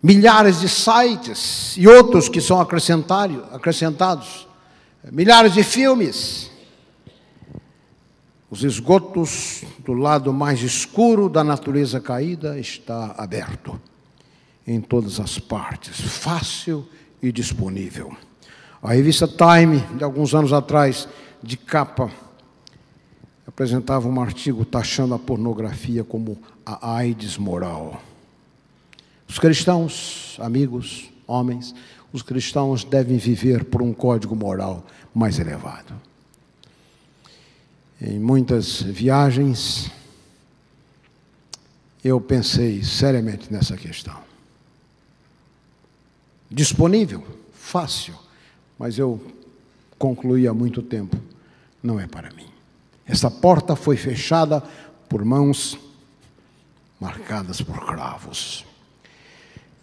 milhares 0.02 0.60
de 0.60 0.68
sites 0.68 1.76
e 1.76 1.86
outros 1.86 2.30
que 2.30 2.40
são 2.40 2.58
acrescentados, 2.58 4.48
milhares 5.12 5.52
de 5.52 5.62
filmes. 5.62 6.50
Os 8.50 8.64
esgotos 8.64 9.62
do 9.84 9.92
lado 9.92 10.32
mais 10.32 10.62
escuro 10.62 11.28
da 11.28 11.44
natureza 11.44 12.00
caída 12.00 12.58
está 12.58 13.14
aberto 13.18 13.78
em 14.66 14.80
todas 14.80 15.20
as 15.20 15.38
partes, 15.38 16.00
fácil 16.00 16.88
e 17.22 17.30
disponível. 17.30 18.16
A 18.82 18.94
revista 18.94 19.28
Time, 19.28 19.78
de 19.96 20.02
alguns 20.02 20.34
anos 20.34 20.54
atrás, 20.54 21.06
de 21.42 21.56
capa 21.56 22.10
apresentava 23.50 24.08
um 24.08 24.20
artigo 24.20 24.64
taxando 24.64 25.12
a 25.12 25.18
pornografia 25.18 26.04
como 26.04 26.38
a 26.64 26.94
AIDS 26.94 27.36
moral. 27.36 28.00
Os 29.28 29.40
cristãos, 29.40 30.36
amigos, 30.38 31.10
homens, 31.26 31.74
os 32.12 32.22
cristãos 32.22 32.84
devem 32.84 33.18
viver 33.18 33.64
por 33.64 33.82
um 33.82 33.92
código 33.92 34.36
moral 34.36 34.86
mais 35.12 35.40
elevado. 35.40 35.92
Em 38.00 38.20
muitas 38.20 38.80
viagens, 38.82 39.90
eu 42.04 42.20
pensei 42.20 42.84
seriamente 42.84 43.52
nessa 43.52 43.76
questão. 43.76 44.18
Disponível, 46.48 47.24
fácil, 47.52 48.14
mas 48.78 48.96
eu 48.96 49.20
concluí 49.98 50.46
há 50.46 50.54
muito 50.54 50.82
tempo: 50.82 51.16
não 51.82 51.98
é 51.98 52.06
para 52.06 52.30
mim. 52.30 52.59
Essa 53.10 53.28
porta 53.28 53.74
foi 53.74 53.96
fechada 53.96 54.62
por 55.08 55.24
mãos 55.24 55.76
marcadas 57.00 57.60
por 57.60 57.84
cravos. 57.84 58.64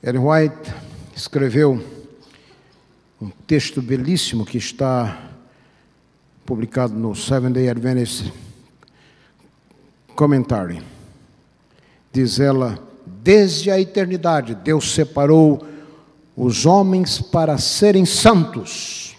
Ellen 0.01 0.23
White 0.23 0.73
escreveu 1.13 1.85
um 3.21 3.29
texto 3.45 3.81
belíssimo 3.81 4.45
que 4.45 4.57
está 4.57 5.29
publicado 6.45 6.93
no 6.93 7.13
Seven 7.13 7.51
Day 7.51 7.67
Adventist 7.69 8.31
Commentary. 10.15 10.81
Diz 12.13 12.39
ela: 12.39 12.79
desde 13.05 13.69
a 13.69 13.77
eternidade, 13.77 14.55
Deus 14.55 14.93
separou 14.93 15.67
os 16.33 16.65
homens 16.65 17.19
para 17.19 17.57
serem 17.57 18.05
santos, 18.05 19.17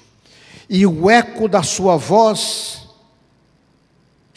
e 0.66 0.86
o 0.86 1.10
eco 1.10 1.46
da 1.46 1.62
sua 1.62 1.98
voz 1.98 2.87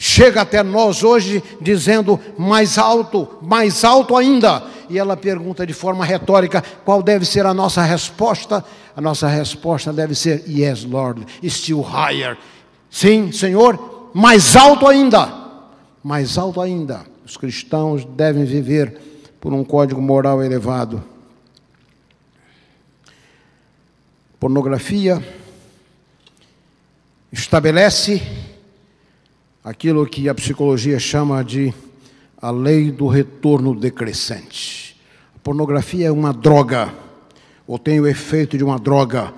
chega 0.02 0.40
até 0.40 0.64
nós 0.64 1.04
hoje 1.04 1.40
dizendo 1.60 2.18
mais 2.36 2.76
alto, 2.76 3.38
mais 3.40 3.84
alto 3.84 4.16
ainda. 4.16 4.64
E 4.90 4.98
ela 4.98 5.16
pergunta 5.16 5.64
de 5.64 5.72
forma 5.72 6.04
retórica: 6.04 6.60
qual 6.84 7.00
deve 7.00 7.24
ser 7.24 7.46
a 7.46 7.54
nossa 7.54 7.82
resposta? 7.82 8.64
A 8.96 9.00
nossa 9.00 9.28
resposta 9.28 9.92
deve 9.92 10.16
ser: 10.16 10.42
Yes, 10.48 10.82
Lord, 10.82 11.24
still 11.48 11.82
higher. 11.82 12.36
Sim, 12.90 13.30
Senhor, 13.30 14.10
mais 14.12 14.56
alto 14.56 14.88
ainda. 14.88 15.32
Mais 16.02 16.36
alto 16.36 16.60
ainda. 16.60 17.06
Os 17.24 17.36
cristãos 17.36 18.04
devem 18.04 18.44
viver 18.44 19.00
por 19.40 19.52
um 19.52 19.62
código 19.62 20.02
moral 20.02 20.42
elevado. 20.42 21.00
Pornografia 24.40 25.22
estabelece 27.30 28.20
aquilo 29.64 30.06
que 30.06 30.28
a 30.28 30.34
psicologia 30.34 30.98
chama 30.98 31.44
de 31.44 31.72
a 32.40 32.50
lei 32.50 32.90
do 32.90 33.06
retorno 33.06 33.74
decrescente. 33.74 34.96
A 35.36 35.38
pornografia 35.38 36.08
é 36.08 36.10
uma 36.10 36.32
droga, 36.32 36.92
ou 37.66 37.78
tem 37.78 38.00
o 38.00 38.06
efeito 38.06 38.58
de 38.58 38.64
uma 38.64 38.78
droga. 38.78 39.32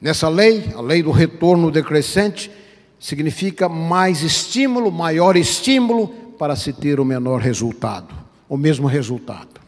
Nessa 0.00 0.28
lei, 0.28 0.72
a 0.74 0.80
lei 0.80 1.02
do 1.02 1.10
retorno 1.10 1.70
decrescente, 1.70 2.50
significa 2.98 3.68
mais 3.68 4.22
estímulo, 4.22 4.90
maior 4.90 5.36
estímulo 5.36 6.08
para 6.38 6.56
se 6.56 6.72
ter 6.72 6.98
o 6.98 7.04
menor 7.04 7.40
resultado, 7.40 8.14
o 8.48 8.56
mesmo 8.56 8.86
resultado. 8.86 9.60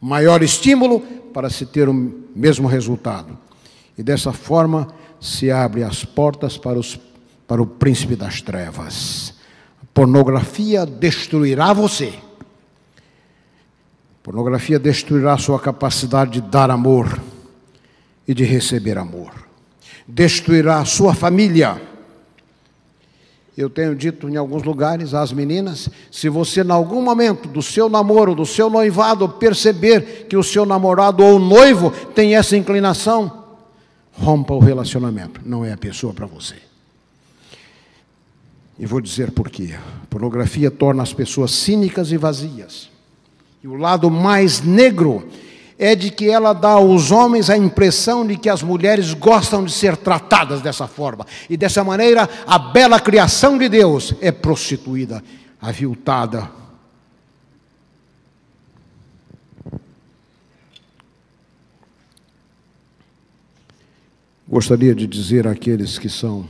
Maior 0.00 0.42
estímulo 0.42 1.00
para 1.32 1.50
se 1.50 1.66
ter 1.66 1.88
o 1.88 2.14
mesmo 2.34 2.68
resultado. 2.68 3.36
E 3.96 4.02
dessa 4.02 4.32
forma 4.32 4.88
se 5.20 5.50
abre 5.50 5.82
as 5.82 6.04
portas 6.04 6.56
para, 6.56 6.78
os, 6.78 6.98
para 7.52 7.60
o 7.60 7.66
príncipe 7.66 8.16
das 8.16 8.40
trevas. 8.40 9.34
A 9.82 9.84
pornografia 9.92 10.86
destruirá 10.86 11.74
você. 11.74 12.14
A 12.96 14.22
pornografia 14.22 14.78
destruirá 14.78 15.36
sua 15.36 15.60
capacidade 15.60 16.30
de 16.30 16.40
dar 16.40 16.70
amor 16.70 17.20
e 18.26 18.32
de 18.32 18.42
receber 18.42 18.96
amor. 18.96 19.34
Destruirá 20.08 20.82
sua 20.86 21.12
família 21.12 21.78
eu 23.54 23.68
tenho 23.68 23.94
dito 23.94 24.30
em 24.30 24.36
alguns 24.38 24.62
lugares 24.62 25.12
às 25.12 25.30
meninas: 25.30 25.90
se 26.10 26.30
você, 26.30 26.62
em 26.62 26.70
algum 26.70 27.02
momento 27.02 27.50
do 27.50 27.60
seu 27.60 27.86
namoro, 27.86 28.34
do 28.34 28.46
seu 28.46 28.70
noivado, 28.70 29.28
perceber 29.28 30.24
que 30.26 30.38
o 30.38 30.42
seu 30.42 30.64
namorado 30.64 31.22
ou 31.22 31.38
noivo 31.38 31.90
tem 32.14 32.34
essa 32.34 32.56
inclinação, 32.56 33.44
rompa 34.10 34.54
o 34.54 34.58
relacionamento, 34.58 35.42
não 35.44 35.62
é 35.62 35.70
a 35.70 35.76
pessoa 35.76 36.14
para 36.14 36.24
você. 36.24 36.71
E 38.82 38.86
vou 38.86 39.00
dizer 39.00 39.30
por 39.30 39.48
quê. 39.48 39.78
Pornografia 40.10 40.68
torna 40.68 41.04
as 41.04 41.12
pessoas 41.12 41.52
cínicas 41.52 42.10
e 42.10 42.16
vazias. 42.16 42.90
E 43.62 43.68
o 43.68 43.76
lado 43.76 44.10
mais 44.10 44.60
negro 44.60 45.24
é 45.78 45.94
de 45.94 46.10
que 46.10 46.28
ela 46.28 46.52
dá 46.52 46.70
aos 46.70 47.12
homens 47.12 47.48
a 47.48 47.56
impressão 47.56 48.26
de 48.26 48.36
que 48.36 48.48
as 48.48 48.60
mulheres 48.60 49.14
gostam 49.14 49.64
de 49.64 49.70
ser 49.70 49.96
tratadas 49.96 50.60
dessa 50.60 50.88
forma. 50.88 51.24
E 51.48 51.56
dessa 51.56 51.84
maneira, 51.84 52.28
a 52.44 52.58
bela 52.58 52.98
criação 52.98 53.56
de 53.56 53.68
Deus 53.68 54.14
é 54.20 54.32
prostituída, 54.32 55.22
aviltada. 55.60 56.50
Gostaria 64.48 64.92
de 64.92 65.06
dizer 65.06 65.46
àqueles 65.46 66.00
que 66.00 66.08
são 66.08 66.48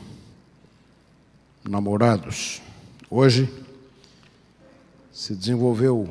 namorados, 1.64 2.60
hoje 3.10 3.48
se 5.12 5.34
desenvolveu 5.34 6.08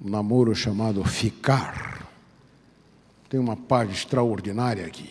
um 0.00 0.10
namoro 0.10 0.54
chamado 0.54 1.04
Ficar. 1.04 2.06
Tem 3.28 3.38
uma 3.38 3.56
parte 3.56 3.92
extraordinária 3.92 4.86
aqui. 4.86 5.10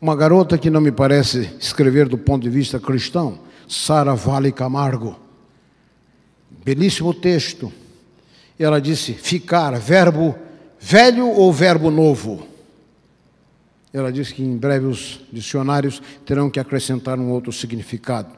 Uma 0.00 0.14
garota 0.14 0.56
que 0.56 0.70
não 0.70 0.80
me 0.80 0.92
parece 0.92 1.50
escrever 1.58 2.08
do 2.08 2.18
ponto 2.18 2.42
de 2.42 2.50
vista 2.50 2.78
cristão, 2.78 3.40
Sara 3.68 4.14
Vale 4.14 4.52
Camargo. 4.52 5.16
Belíssimo 6.64 7.12
texto. 7.12 7.72
Ela 8.58 8.80
disse: 8.80 9.12
ficar, 9.12 9.78
verbo 9.78 10.36
velho 10.78 11.28
ou 11.28 11.52
verbo 11.52 11.90
novo? 11.90 12.46
Ela 13.96 14.12
disse 14.12 14.34
que 14.34 14.42
em 14.42 14.58
breve 14.58 14.84
os 14.84 15.22
dicionários 15.32 16.02
terão 16.26 16.50
que 16.50 16.60
acrescentar 16.60 17.18
um 17.18 17.30
outro 17.30 17.50
significado. 17.50 18.28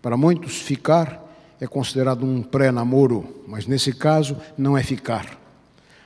Para 0.00 0.16
muitos, 0.16 0.60
ficar 0.60 1.20
é 1.60 1.66
considerado 1.66 2.24
um 2.24 2.44
pré-namoro, 2.44 3.42
mas 3.44 3.66
nesse 3.66 3.92
caso 3.92 4.36
não 4.56 4.78
é 4.78 4.84
ficar. 4.84 5.36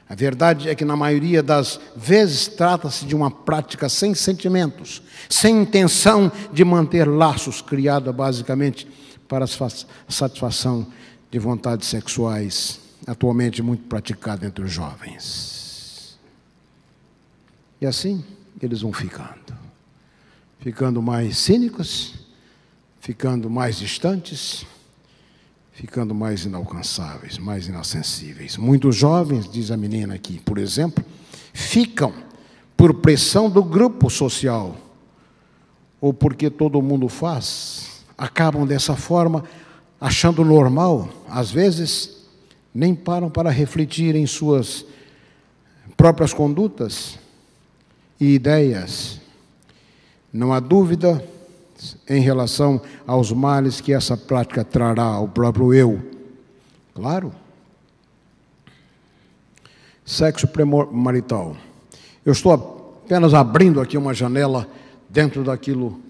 A 0.08 0.14
verdade 0.14 0.70
é 0.70 0.74
que, 0.74 0.86
na 0.86 0.96
maioria 0.96 1.42
das 1.42 1.78
vezes, 1.94 2.46
trata-se 2.48 3.04
de 3.04 3.14
uma 3.14 3.30
prática 3.30 3.90
sem 3.90 4.14
sentimentos, 4.14 5.02
sem 5.28 5.60
intenção 5.60 6.32
de 6.54 6.64
manter 6.64 7.06
laços, 7.06 7.60
criada 7.60 8.10
basicamente 8.10 8.88
para 9.28 9.44
a 9.44 9.48
satisfação 10.08 10.86
de 11.30 11.38
vontades 11.38 11.88
sexuais, 11.88 12.80
atualmente 13.06 13.60
muito 13.60 13.84
praticada 13.84 14.46
entre 14.46 14.64
os 14.64 14.72
jovens. 14.72 15.55
E 17.80 17.86
assim 17.86 18.24
eles 18.60 18.80
vão 18.80 18.92
ficando, 18.92 19.54
ficando 20.60 21.02
mais 21.02 21.36
cínicos, 21.36 22.14
ficando 23.00 23.50
mais 23.50 23.76
distantes 23.76 24.66
ficando 25.76 26.14
mais 26.14 26.46
inalcançáveis, 26.46 27.36
mais 27.36 27.68
inacessíveis. 27.68 28.56
Muitos 28.56 28.96
jovens, 28.96 29.46
diz 29.46 29.70
a 29.70 29.76
menina 29.76 30.14
aqui, 30.14 30.40
por 30.40 30.56
exemplo, 30.56 31.04
ficam 31.52 32.14
por 32.74 32.94
pressão 32.94 33.50
do 33.50 33.62
grupo 33.62 34.08
social 34.08 34.74
ou 36.00 36.14
porque 36.14 36.48
todo 36.48 36.80
mundo 36.80 37.10
faz, 37.10 38.02
acabam 38.16 38.66
dessa 38.66 38.96
forma 38.96 39.44
achando 40.00 40.42
normal, 40.42 41.10
às 41.28 41.50
vezes 41.50 42.26
nem 42.74 42.94
param 42.94 43.28
para 43.28 43.50
refletir 43.50 44.14
em 44.14 44.26
suas 44.26 44.82
próprias 45.94 46.32
condutas 46.32 47.18
e 48.20 48.34
ideias. 48.34 49.20
Não 50.32 50.52
há 50.52 50.60
dúvida 50.60 51.22
em 52.08 52.20
relação 52.20 52.80
aos 53.06 53.32
males 53.32 53.80
que 53.80 53.92
essa 53.92 54.16
prática 54.16 54.64
trará 54.64 55.04
ao 55.04 55.28
próprio 55.28 55.72
eu. 55.72 56.02
Claro. 56.94 57.32
Sexo 60.04 60.46
premarital. 60.46 61.56
Eu 62.24 62.32
estou 62.32 62.52
apenas 62.52 63.34
abrindo 63.34 63.80
aqui 63.80 63.96
uma 63.96 64.14
janela 64.14 64.68
dentro 65.08 65.44
daquilo 65.44 66.00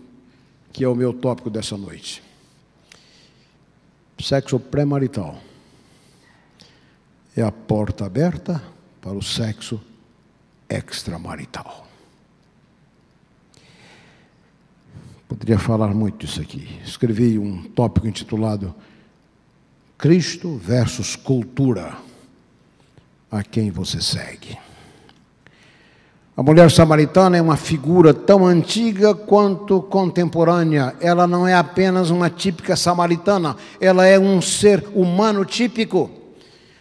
que 0.73 0.85
é 0.85 0.89
o 0.89 0.95
meu 0.95 1.13
tópico 1.13 1.51
dessa 1.51 1.77
noite. 1.77 2.23
Sexo 4.19 4.59
premarital 4.59 5.39
é 7.37 7.43
a 7.43 7.53
porta 7.53 8.07
aberta 8.07 8.63
para 9.01 9.13
o 9.13 9.23
sexo 9.23 9.81
extramarital. 10.69 11.86
Poderia 15.29 15.59
falar 15.59 15.89
muito 15.89 16.25
disso 16.25 16.41
aqui. 16.41 16.69
Escrevi 16.85 17.39
um 17.39 17.63
tópico 17.63 18.07
intitulado 18.07 18.75
Cristo 19.99 20.57
versus 20.57 21.17
cultura. 21.17 21.95
A 23.31 23.43
quem 23.43 23.71
você 23.71 24.01
segue? 24.01 24.57
A 26.37 26.43
mulher 26.43 26.71
samaritana 26.71 27.37
é 27.37 27.43
uma 27.43 27.57
figura 27.57 28.15
tão 28.15 28.47
antiga 28.47 29.15
quanto 29.15 29.83
contemporânea. 29.83 30.95
Ela 31.01 31.27
não 31.27 31.49
é 31.49 31.55
apenas 31.55 32.11
uma 32.11 32.31
típica 32.31 32.77
samaritana, 32.77 33.57
ela 33.81 34.07
é 34.07 34.19
um 34.19 34.41
ser 34.41 34.87
humano 34.95 35.45
típico. 35.45 36.11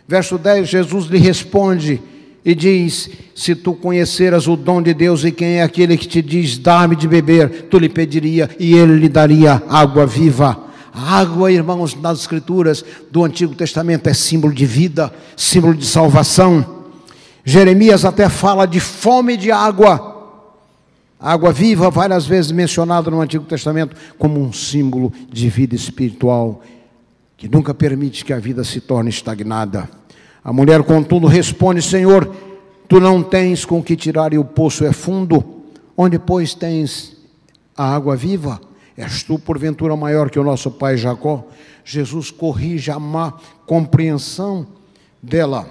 Verso 0.07 0.37
10, 0.37 0.67
Jesus 0.67 1.05
lhe 1.05 1.17
responde: 1.17 2.01
e 2.45 2.53
diz: 2.53 3.09
Se 3.33 3.55
tu 3.55 3.73
conheceras 3.73 4.47
o 4.47 4.55
dom 4.55 4.81
de 4.81 4.93
Deus 4.93 5.25
e 5.25 5.31
quem 5.31 5.57
é 5.57 5.63
aquele 5.63 5.97
que 5.97 6.07
te 6.07 6.21
diz, 6.21 6.59
dá-me 6.59 6.95
de 6.95 7.07
beber, 7.07 7.63
tu 7.63 7.79
lhe 7.79 7.89
pediria 7.89 8.49
e 8.59 8.75
ele 8.75 8.97
lhe 8.97 9.09
daria 9.09 9.63
água 9.67 10.05
viva. 10.05 10.63
Água, 10.93 11.51
irmãos, 11.51 11.93
nas 11.95 12.21
Escrituras 12.21 12.85
do 13.11 13.25
Antigo 13.25 13.53
Testamento 13.55 14.07
é 14.07 14.13
símbolo 14.13 14.53
de 14.53 14.65
vida, 14.65 15.11
símbolo 15.35 15.73
de 15.73 15.85
salvação. 15.85 16.83
Jeremias 17.43 18.05
até 18.05 18.29
fala 18.29 18.65
de 18.65 18.79
fome 18.79 19.35
de 19.35 19.51
água. 19.51 20.13
Água 21.19 21.51
viva, 21.51 21.89
várias 21.89 22.25
vezes 22.25 22.51
mencionada 22.51 23.09
no 23.11 23.19
Antigo 23.19 23.43
Testamento 23.45 23.95
como 24.17 24.39
um 24.39 24.53
símbolo 24.53 25.11
de 25.29 25.49
vida 25.49 25.75
espiritual, 25.75 26.61
que 27.35 27.49
nunca 27.49 27.73
permite 27.73 28.23
que 28.23 28.31
a 28.31 28.39
vida 28.39 28.63
se 28.63 28.79
torne 28.79 29.09
estagnada. 29.09 29.89
A 30.45 30.53
mulher, 30.53 30.83
contudo, 30.83 31.25
responde: 31.25 31.81
Senhor, 31.81 32.31
tu 32.87 32.99
não 32.99 33.23
tens 33.23 33.65
com 33.65 33.81
que 33.81 33.95
tirar 33.95 34.31
e 34.31 34.37
o 34.37 34.45
poço 34.45 34.85
é 34.85 34.93
fundo. 34.93 35.43
Onde, 35.97 36.19
pois, 36.19 36.53
tens 36.53 37.17
a 37.75 37.95
água 37.95 38.15
viva? 38.15 38.61
És 38.95 39.23
tu, 39.23 39.39
porventura, 39.39 39.95
maior 39.95 40.29
que 40.29 40.37
o 40.37 40.43
nosso 40.43 40.69
pai 40.69 40.97
Jacó? 40.97 41.47
Jesus 41.83 42.29
corrige 42.29 42.91
a 42.91 42.99
má 42.99 43.33
compreensão 43.65 44.67
dela, 45.21 45.67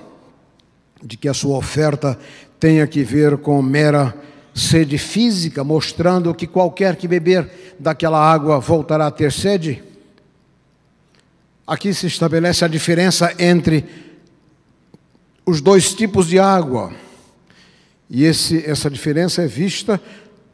de 1.01 1.17
que 1.17 1.29
a 1.29 1.35
sua 1.35 1.57
oferta 1.57 2.19
tenha 2.59 2.85
que 2.87 3.05
ver 3.05 3.39
com 3.39 3.63
mera 3.63 4.13
sede 4.53 4.99
física, 4.99 5.63
mostrando 5.63 6.35
que 6.35 6.49
qualquer 6.49 6.97
que 6.97 7.07
beber 7.07 7.77
daquela 7.79 8.19
água 8.19 8.59
voltará 8.59 9.07
a 9.07 9.11
ter 9.11 9.31
sede. 9.31 9.83
Aqui 11.65 11.95
se 11.95 12.07
estabelece 12.07 12.65
a 12.65 12.69
diferença 12.69 13.33
entre 13.39 13.85
os 15.45 15.61
dois 15.61 15.95
tipos 15.95 16.27
de 16.27 16.39
água. 16.39 16.93
E 18.09 18.25
esse, 18.25 18.65
essa 18.65 18.91
diferença 18.91 19.43
é 19.43 19.47
vista 19.47 20.01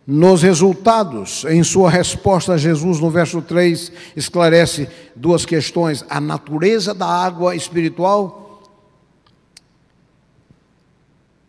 nos 0.06 0.42
resultados. 0.42 1.44
Em 1.44 1.62
sua 1.62 1.90
resposta, 1.90 2.58
Jesus, 2.58 3.00
no 3.00 3.10
verso 3.10 3.40
3, 3.40 3.92
esclarece 4.16 4.88
duas 5.14 5.44
questões: 5.44 6.04
a 6.08 6.20
natureza 6.20 6.94
da 6.94 7.06
água 7.06 7.54
espiritual, 7.54 8.62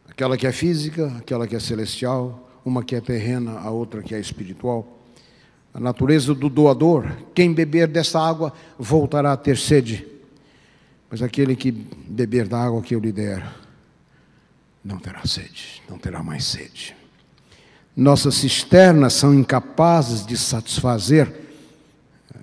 aquela 0.10 0.38
que 0.38 0.46
é 0.46 0.52
física, 0.52 1.14
aquela 1.18 1.48
que 1.48 1.56
é 1.56 1.60
celestial, 1.60 2.50
uma 2.64 2.84
que 2.84 2.96
é 2.96 3.02
terrena, 3.02 3.60
a 3.60 3.72
outra 3.72 4.04
que 4.04 4.14
é 4.14 4.20
espiritual. 4.20 5.00
A 5.74 5.80
natureza 5.80 6.36
do 6.36 6.50
doador, 6.50 7.10
quem 7.34 7.54
beber 7.54 7.88
dessa 7.88 8.20
água 8.20 8.52
voltará 8.78 9.32
a 9.32 9.38
ter 9.38 9.58
sede. 9.58 10.06
Mas 11.12 11.22
aquele 11.22 11.58
que 11.58 11.72
beber 11.72 12.48
da 12.48 12.58
água 12.58 12.82
que 12.82 12.96
eu 12.96 13.00
lhe 13.02 13.12
der, 13.12 13.46
não 14.82 14.98
terá 14.98 15.26
sede, 15.26 15.84
não 15.90 15.98
terá 15.98 16.24
mais 16.24 16.46
sede. 16.46 16.96
Nossas 17.94 18.36
cisternas 18.36 19.12
são 19.12 19.34
incapazes 19.34 20.26
de 20.26 20.38
satisfazer 20.38 21.28
eh, 22.34 22.40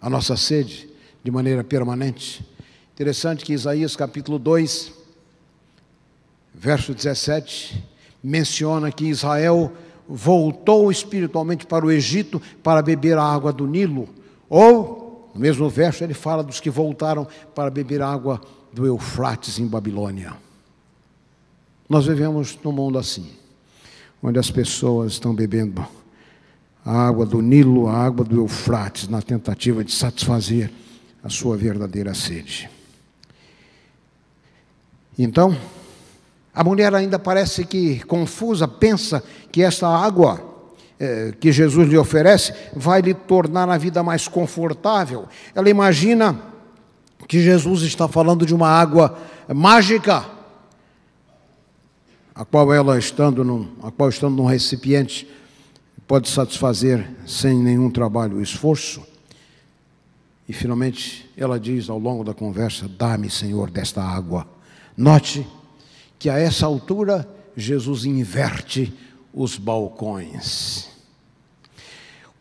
a 0.00 0.08
nossa 0.08 0.36
sede 0.36 0.88
de 1.24 1.30
maneira 1.32 1.64
permanente. 1.64 2.48
Interessante 2.94 3.44
que 3.44 3.52
Isaías 3.52 3.96
capítulo 3.96 4.38
2, 4.38 4.92
verso 6.54 6.94
17, 6.94 7.84
menciona 8.22 8.92
que 8.92 9.06
Israel 9.06 9.72
voltou 10.08 10.88
espiritualmente 10.88 11.66
para 11.66 11.84
o 11.84 11.90
Egito 11.90 12.40
para 12.62 12.80
beber 12.80 13.18
a 13.18 13.24
água 13.24 13.52
do 13.52 13.66
Nilo, 13.66 14.08
ou 14.48 15.05
no 15.36 15.40
mesmo 15.40 15.68
verso, 15.68 16.02
ele 16.02 16.14
fala 16.14 16.42
dos 16.42 16.60
que 16.60 16.70
voltaram 16.70 17.28
para 17.54 17.68
beber 17.70 18.00
água 18.00 18.40
do 18.72 18.86
Eufrates 18.86 19.58
em 19.58 19.66
Babilônia. 19.66 20.32
Nós 21.86 22.06
vivemos 22.06 22.58
num 22.64 22.72
mundo 22.72 22.98
assim, 22.98 23.30
onde 24.22 24.38
as 24.38 24.50
pessoas 24.50 25.12
estão 25.12 25.34
bebendo 25.34 25.86
a 26.82 27.06
água 27.06 27.26
do 27.26 27.42
Nilo, 27.42 27.86
a 27.86 28.02
água 28.02 28.24
do 28.24 28.36
Eufrates, 28.36 29.08
na 29.08 29.20
tentativa 29.20 29.84
de 29.84 29.92
satisfazer 29.92 30.72
a 31.22 31.28
sua 31.28 31.54
verdadeira 31.54 32.14
sede. 32.14 32.70
Então, 35.18 35.54
a 36.54 36.64
mulher 36.64 36.94
ainda 36.94 37.18
parece 37.18 37.66
que 37.66 38.00
confusa, 38.04 38.66
pensa 38.66 39.22
que 39.52 39.60
essa 39.60 39.86
água 39.86 40.45
que 41.40 41.52
Jesus 41.52 41.88
lhe 41.88 41.98
oferece 41.98 42.54
vai 42.74 43.02
lhe 43.02 43.12
tornar 43.12 43.68
a 43.68 43.76
vida 43.76 44.02
mais 44.02 44.26
confortável. 44.26 45.26
Ela 45.54 45.68
imagina 45.68 46.40
que 47.28 47.42
Jesus 47.42 47.82
está 47.82 48.08
falando 48.08 48.46
de 48.46 48.54
uma 48.54 48.68
água 48.68 49.18
mágica, 49.54 50.24
a 52.34 52.44
qual 52.44 52.72
ela 52.72 52.98
estando 52.98 53.44
num, 53.44 53.68
a 53.82 53.90
qual 53.90 54.08
estando 54.08 54.36
num 54.36 54.46
recipiente 54.46 55.28
pode 56.06 56.28
satisfazer 56.28 57.08
sem 57.26 57.58
nenhum 57.58 57.90
trabalho 57.90 58.36
ou 58.36 58.42
esforço. 58.42 59.02
E 60.48 60.52
finalmente 60.52 61.28
ela 61.36 61.58
diz 61.58 61.90
ao 61.90 61.98
longo 61.98 62.22
da 62.22 62.32
conversa: 62.32 62.88
Dá-me, 62.88 63.28
Senhor, 63.28 63.70
desta 63.70 64.02
água. 64.02 64.46
Note 64.96 65.46
que 66.18 66.30
a 66.30 66.38
essa 66.38 66.66
altura 66.66 67.28
Jesus 67.56 68.04
inverte 68.04 68.92
os 69.36 69.58
balcões. 69.58 70.88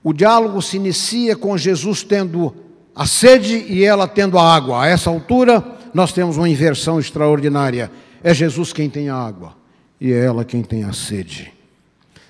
O 0.01 0.13
diálogo 0.13 0.61
se 0.61 0.77
inicia 0.77 1.35
com 1.35 1.57
Jesus 1.57 2.01
tendo 2.01 2.55
a 2.95 3.05
sede 3.05 3.65
e 3.67 3.83
ela 3.83 4.07
tendo 4.07 4.39
a 4.39 4.55
água. 4.55 4.83
A 4.83 4.87
essa 4.87 5.09
altura, 5.09 5.63
nós 5.93 6.13
temos 6.13 6.37
uma 6.37 6.47
inversão 6.47 6.97
extraordinária. 6.97 7.91
É 8.23 8.33
Jesus 8.33 8.71
quem 8.71 8.89
tem 8.89 9.09
a 9.09 9.15
água 9.15 9.53
e 9.99 10.13
é 10.13 10.23
ela 10.23 10.45
quem 10.45 10.63
tem 10.63 10.85
a 10.85 10.93
sede. 10.93 11.51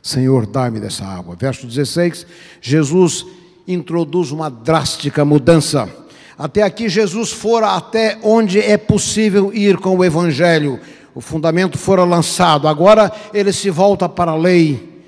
Senhor, 0.02 0.48
dá-me 0.48 0.80
dessa 0.80 1.06
água. 1.06 1.36
Verso 1.36 1.68
16: 1.68 2.26
Jesus 2.60 3.26
introduz 3.68 4.32
uma 4.32 4.50
drástica 4.50 5.24
mudança. 5.24 5.88
Até 6.38 6.64
aqui, 6.64 6.90
Jesus 6.90 7.32
fora 7.32 7.76
até 7.76 8.18
onde 8.24 8.60
é 8.60 8.78
possível 8.78 9.54
ir 9.54 9.78
com 9.78 9.98
o 9.98 10.04
Evangelho 10.04 10.80
o 11.16 11.22
fundamento 11.22 11.78
fora 11.78 12.04
lançado, 12.04 12.68
agora 12.68 13.10
ele 13.34 13.54
se 13.54 13.70
volta 13.70 14.10
para 14.10 14.32
a 14.32 14.36
lei. 14.36 15.02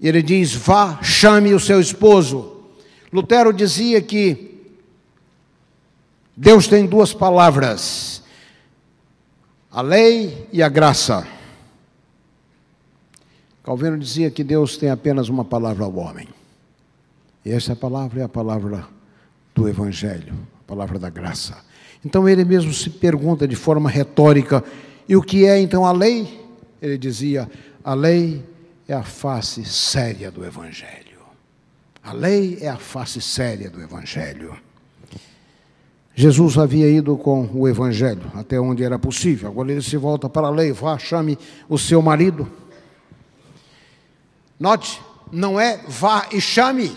Ele 0.00 0.22
diz: 0.22 0.54
vá, 0.54 0.98
chame 1.02 1.52
o 1.52 1.60
seu 1.60 1.78
esposo. 1.78 2.62
Lutero 3.12 3.52
dizia 3.52 4.00
que 4.00 4.72
Deus 6.34 6.66
tem 6.66 6.86
duas 6.86 7.12
palavras: 7.12 8.22
a 9.70 9.82
lei 9.82 10.48
e 10.50 10.62
a 10.62 10.68
graça. 10.70 11.26
Calvino 13.62 13.98
dizia 13.98 14.30
que 14.30 14.42
Deus 14.42 14.76
tem 14.78 14.90
apenas 14.90 15.28
uma 15.28 15.44
palavra 15.44 15.84
ao 15.84 15.94
homem. 15.94 16.28
E 17.44 17.50
essa 17.50 17.76
palavra 17.76 18.20
é 18.20 18.24
a 18.24 18.28
palavra 18.28 18.86
do 19.54 19.68
Evangelho, 19.68 20.34
a 20.60 20.66
palavra 20.66 20.98
da 20.98 21.10
graça. 21.10 21.56
Então 22.04 22.28
ele 22.28 22.44
mesmo 22.44 22.72
se 22.72 22.88
pergunta 22.88 23.46
de 23.46 23.56
forma 23.56 23.90
retórica: 23.90 24.64
e 25.08 25.16
o 25.16 25.22
que 25.22 25.46
é 25.46 25.60
então 25.60 25.84
a 25.84 25.92
lei? 25.92 26.42
Ele 26.80 26.98
dizia: 26.98 27.50
a 27.82 27.94
lei 27.94 28.44
é 28.88 28.94
a 28.94 29.02
face 29.02 29.64
séria 29.64 30.30
do 30.30 30.44
Evangelho. 30.44 31.04
A 32.02 32.12
lei 32.12 32.58
é 32.60 32.68
a 32.68 32.76
face 32.76 33.20
séria 33.20 33.70
do 33.70 33.80
Evangelho. 33.80 34.56
Jesus 36.14 36.56
havia 36.56 36.88
ido 36.88 37.16
com 37.16 37.48
o 37.52 37.66
Evangelho 37.66 38.30
até 38.34 38.60
onde 38.60 38.84
era 38.84 38.98
possível. 38.98 39.48
Agora 39.48 39.72
ele 39.72 39.82
se 39.82 39.96
volta 39.96 40.28
para 40.28 40.46
a 40.46 40.50
lei. 40.50 40.70
Vá, 40.70 40.96
chame 40.98 41.38
o 41.68 41.78
seu 41.78 42.00
marido. 42.00 42.48
Note, 44.60 45.00
não 45.32 45.58
é 45.58 45.80
vá 45.88 46.28
e 46.30 46.40
chame. 46.40 46.94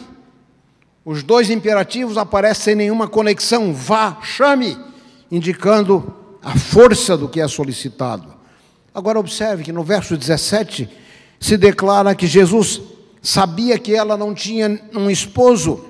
Os 1.03 1.23
dois 1.23 1.49
imperativos 1.49 2.17
aparecem 2.17 2.63
sem 2.63 2.75
nenhuma 2.75 3.07
conexão. 3.07 3.73
Vá, 3.73 4.19
chame, 4.21 4.77
indicando 5.31 6.13
a 6.47 6.55
força 6.55 7.17
do 7.17 7.27
que 7.27 7.41
é 7.41 7.47
solicitado. 7.47 8.33
Agora 8.95 9.19
observe 9.19 9.65
que 9.65 9.73
no 9.73 9.83
verso 9.83 10.15
17 10.15 10.89
se 11.37 11.57
declara 11.57 12.15
que 12.15 12.25
Jesus 12.25 12.81
sabia 13.21 13.77
que 13.77 13.93
ela 13.93 14.15
não 14.15 14.33
tinha 14.33 14.81
um 14.93 15.09
esposo. 15.09 15.83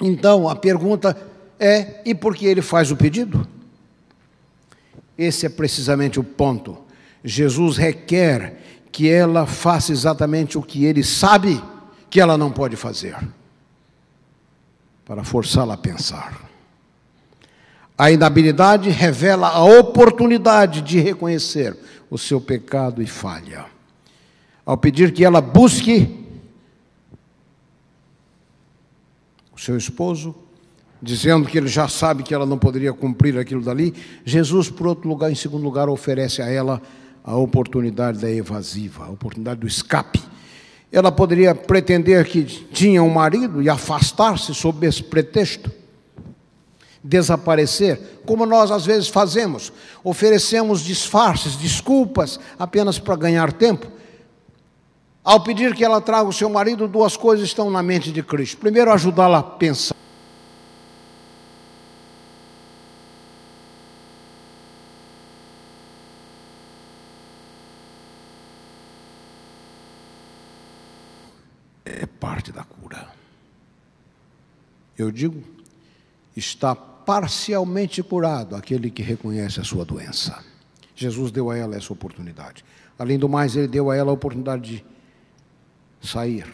Então 0.00 0.48
a 0.48 0.54
pergunta 0.54 1.16
é: 1.58 2.00
e 2.04 2.14
por 2.14 2.36
que 2.36 2.46
ele 2.46 2.62
faz 2.62 2.92
o 2.92 2.96
pedido? 2.96 3.44
Esse 5.18 5.46
é 5.46 5.48
precisamente 5.48 6.20
o 6.20 6.24
ponto. 6.24 6.78
Jesus 7.24 7.76
requer 7.76 8.62
que 8.92 9.10
ela 9.10 9.46
faça 9.46 9.90
exatamente 9.90 10.56
o 10.56 10.62
que 10.62 10.84
ele 10.84 11.02
sabe 11.02 11.60
que 12.08 12.20
ela 12.20 12.38
não 12.38 12.52
pode 12.52 12.76
fazer, 12.76 13.16
para 15.04 15.24
forçá-la 15.24 15.74
a 15.74 15.76
pensar. 15.76 16.45
A 17.98 18.10
inabilidade 18.10 18.90
revela 18.90 19.48
a 19.48 19.64
oportunidade 19.64 20.82
de 20.82 20.98
reconhecer 20.98 21.76
o 22.10 22.18
seu 22.18 22.40
pecado 22.40 23.02
e 23.02 23.06
falha. 23.06 23.64
Ao 24.64 24.76
pedir 24.76 25.12
que 25.12 25.24
ela 25.24 25.40
busque 25.40 26.26
o 29.54 29.58
seu 29.58 29.76
esposo, 29.76 30.34
dizendo 31.00 31.48
que 31.48 31.56
ele 31.56 31.68
já 31.68 31.88
sabe 31.88 32.22
que 32.22 32.34
ela 32.34 32.44
não 32.44 32.58
poderia 32.58 32.92
cumprir 32.92 33.38
aquilo 33.38 33.62
dali, 33.62 33.94
Jesus, 34.24 34.68
por 34.68 34.86
outro 34.86 35.08
lugar, 35.08 35.30
em 35.30 35.34
segundo 35.34 35.62
lugar, 35.62 35.88
oferece 35.88 36.42
a 36.42 36.50
ela 36.50 36.82
a 37.24 37.36
oportunidade 37.36 38.18
da 38.18 38.30
evasiva, 38.30 39.06
a 39.06 39.10
oportunidade 39.10 39.60
do 39.60 39.66
escape. 39.66 40.22
Ela 40.92 41.10
poderia 41.10 41.54
pretender 41.54 42.26
que 42.26 42.44
tinha 42.44 43.02
um 43.02 43.10
marido 43.10 43.62
e 43.62 43.68
afastar-se 43.68 44.54
sob 44.54 44.86
esse 44.86 45.02
pretexto, 45.02 45.70
desaparecer, 47.06 48.20
como 48.26 48.44
nós 48.44 48.70
às 48.70 48.84
vezes 48.84 49.08
fazemos, 49.08 49.72
oferecemos 50.02 50.80
disfarces, 50.80 51.56
desculpas 51.56 52.38
apenas 52.58 52.98
para 52.98 53.16
ganhar 53.16 53.52
tempo. 53.52 53.90
Ao 55.24 55.40
pedir 55.40 55.74
que 55.74 55.84
ela 55.84 56.00
traga 56.00 56.28
o 56.28 56.32
seu 56.32 56.48
marido, 56.48 56.86
duas 56.86 57.16
coisas 57.16 57.46
estão 57.46 57.70
na 57.70 57.82
mente 57.82 58.12
de 58.12 58.22
Cristo. 58.22 58.58
Primeiro, 58.58 58.92
ajudá-la 58.92 59.38
a 59.38 59.42
pensar. 59.42 59.96
É 71.84 72.06
parte 72.06 72.52
da 72.52 72.62
cura. 72.62 73.08
Eu 74.96 75.10
digo, 75.10 75.42
está 76.36 76.76
parcialmente 77.06 78.02
curado 78.02 78.56
aquele 78.56 78.90
que 78.90 79.02
reconhece 79.02 79.60
a 79.60 79.64
sua 79.64 79.84
doença. 79.84 80.44
Jesus 80.96 81.30
deu 81.30 81.50
a 81.50 81.56
ela 81.56 81.76
essa 81.76 81.92
oportunidade. 81.92 82.64
Além 82.98 83.18
do 83.18 83.28
mais, 83.28 83.54
ele 83.54 83.68
deu 83.68 83.90
a 83.90 83.96
ela 83.96 84.10
a 84.10 84.14
oportunidade 84.14 84.84
de 86.00 86.06
sair. 86.06 86.46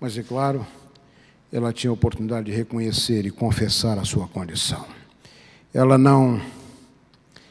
Mas 0.00 0.16
é 0.16 0.22
claro, 0.22 0.64
ela 1.52 1.72
tinha 1.72 1.90
a 1.90 1.94
oportunidade 1.94 2.46
de 2.46 2.52
reconhecer 2.52 3.26
e 3.26 3.30
confessar 3.30 3.98
a 3.98 4.04
sua 4.04 4.28
condição. 4.28 4.86
Ela 5.72 5.98
não 5.98 6.40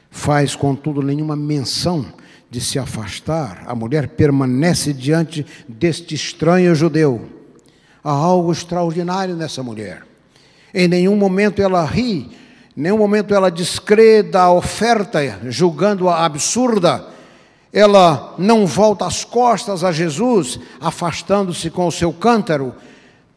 faz, 0.09 0.55
contudo, 0.55 1.01
nenhuma 1.01 1.35
menção 1.35 2.05
de 2.49 2.61
se 2.61 2.77
afastar. 2.77 3.63
A 3.65 3.73
mulher 3.75 4.09
permanece 4.09 4.93
diante 4.93 5.45
deste 5.67 6.15
estranho 6.15 6.75
judeu. 6.75 7.27
Há 8.03 8.11
algo 8.11 8.51
extraordinário 8.51 9.35
nessa 9.35 9.63
mulher. 9.63 10.12
Em 10.73 10.87
nenhum 10.87 11.15
momento 11.15 11.61
ela 11.61 11.85
ri, 11.85 12.29
em 12.75 12.81
nenhum 12.81 12.97
momento 12.97 13.33
ela 13.33 13.51
descrê 13.51 14.23
da 14.23 14.51
oferta, 14.51 15.19
julgando-a 15.49 16.25
absurda 16.25 17.13
ela 17.73 18.35
não 18.37 18.67
volta 18.67 19.07
as 19.07 19.25
costas 19.25 19.83
a 19.83 19.91
Jesus, 19.91 20.59
afastando-se 20.79 21.71
com 21.71 21.87
o 21.87 21.91
seu 21.91 22.13
cântaro. 22.13 22.75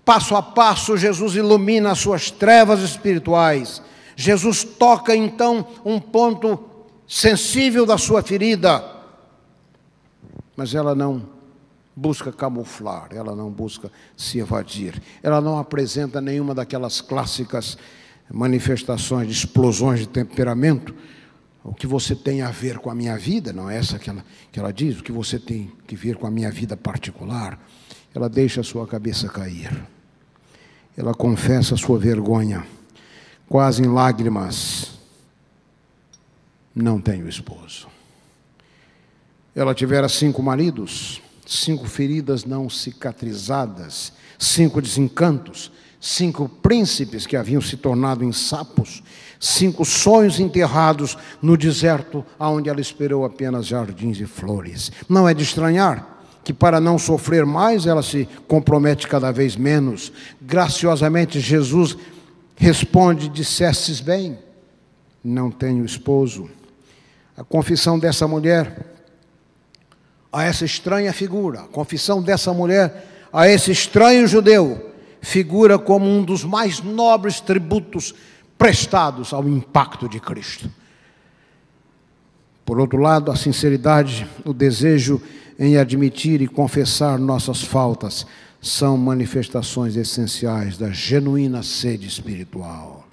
Passo 0.04 0.36
a 0.36 0.42
passo, 0.42 0.94
Jesus 0.94 1.34
ilumina 1.34 1.92
as 1.92 1.98
suas 1.98 2.30
trevas 2.30 2.80
espirituais. 2.80 3.80
Jesus 4.14 4.62
toca 4.62 5.16
então 5.16 5.66
um 5.82 5.98
ponto 5.98 6.62
sensível 7.08 7.86
da 7.86 7.96
sua 7.96 8.22
ferida, 8.22 8.84
mas 10.54 10.74
ela 10.74 10.94
não 10.94 11.35
busca 11.96 12.30
camuflar, 12.30 13.08
ela 13.10 13.34
não 13.34 13.50
busca 13.50 13.90
se 14.16 14.38
evadir, 14.38 15.02
ela 15.22 15.40
não 15.40 15.58
apresenta 15.58 16.20
nenhuma 16.20 16.54
daquelas 16.54 17.00
clássicas 17.00 17.78
manifestações 18.30 19.26
de 19.26 19.32
explosões 19.32 20.00
de 20.00 20.08
temperamento 20.08 20.94
o 21.66 21.74
que 21.74 21.86
você 21.86 22.14
tem 22.14 22.42
a 22.42 22.50
ver 22.50 22.78
com 22.78 22.88
a 22.90 22.94
minha 22.94 23.18
vida, 23.18 23.52
não 23.52 23.68
é 23.68 23.76
essa 23.76 23.98
que 23.98 24.08
ela, 24.08 24.24
que 24.52 24.60
ela 24.60 24.72
diz, 24.72 25.00
o 25.00 25.02
que 25.02 25.10
você 25.10 25.36
tem 25.36 25.72
que 25.84 25.96
ver 25.96 26.16
com 26.16 26.24
a 26.24 26.30
minha 26.30 26.48
vida 26.48 26.76
particular, 26.76 27.58
ela 28.14 28.28
deixa 28.28 28.60
a 28.60 28.64
sua 28.64 28.86
cabeça 28.86 29.28
cair. 29.28 29.84
Ela 30.96 31.12
confessa 31.12 31.74
a 31.74 31.76
sua 31.76 31.98
vergonha, 31.98 32.64
quase 33.48 33.82
em 33.82 33.88
lágrimas. 33.88 34.92
Não 36.72 37.00
tenho 37.00 37.28
esposo. 37.28 37.88
Ela 39.52 39.74
tivera 39.74 40.08
cinco 40.08 40.40
maridos, 40.44 41.20
cinco 41.46 41.86
feridas 41.86 42.44
não 42.44 42.68
cicatrizadas, 42.68 44.12
cinco 44.38 44.82
desencantos, 44.82 45.70
cinco 46.00 46.48
príncipes 46.48 47.26
que 47.26 47.36
haviam 47.36 47.60
se 47.60 47.76
tornado 47.76 48.24
em 48.24 48.32
sapos, 48.32 49.02
cinco 49.40 49.84
sonhos 49.84 50.40
enterrados 50.40 51.16
no 51.40 51.56
deserto, 51.56 52.24
onde 52.38 52.68
ela 52.68 52.80
esperou 52.80 53.24
apenas 53.24 53.66
jardins 53.66 54.18
e 54.20 54.26
flores. 54.26 54.90
Não 55.08 55.28
é 55.28 55.32
de 55.32 55.44
estranhar 55.44 56.14
que, 56.42 56.52
para 56.52 56.80
não 56.80 56.98
sofrer 56.98 57.46
mais, 57.46 57.86
ela 57.86 58.02
se 58.02 58.28
compromete 58.46 59.08
cada 59.08 59.32
vez 59.32 59.56
menos. 59.56 60.12
Graciosamente, 60.40 61.40
Jesus 61.40 61.96
responde: 62.56 63.28
Dissestes 63.28 64.00
bem, 64.00 64.38
não 65.24 65.50
tenho 65.50 65.84
esposo. 65.84 66.48
A 67.36 67.44
confissão 67.44 67.98
dessa 67.98 68.26
mulher 68.26 68.95
a 70.36 70.44
essa 70.44 70.66
estranha 70.66 71.14
figura, 71.14 71.60
a 71.60 71.68
confissão 71.68 72.22
dessa 72.22 72.52
mulher 72.52 73.28
a 73.32 73.48
esse 73.48 73.72
estranho 73.72 74.28
judeu, 74.28 74.92
figura 75.22 75.78
como 75.78 76.06
um 76.06 76.22
dos 76.22 76.44
mais 76.44 76.78
nobres 76.80 77.40
tributos 77.40 78.14
prestados 78.58 79.32
ao 79.32 79.48
impacto 79.48 80.06
de 80.06 80.20
Cristo. 80.20 80.70
Por 82.66 82.78
outro 82.78 82.98
lado, 82.98 83.30
a 83.30 83.36
sinceridade, 83.36 84.28
o 84.44 84.52
desejo 84.52 85.22
em 85.58 85.78
admitir 85.78 86.42
e 86.42 86.46
confessar 86.46 87.18
nossas 87.18 87.62
faltas 87.62 88.26
são 88.60 88.98
manifestações 88.98 89.96
essenciais 89.96 90.76
da 90.76 90.90
genuína 90.90 91.62
sede 91.62 92.06
espiritual. 92.06 93.08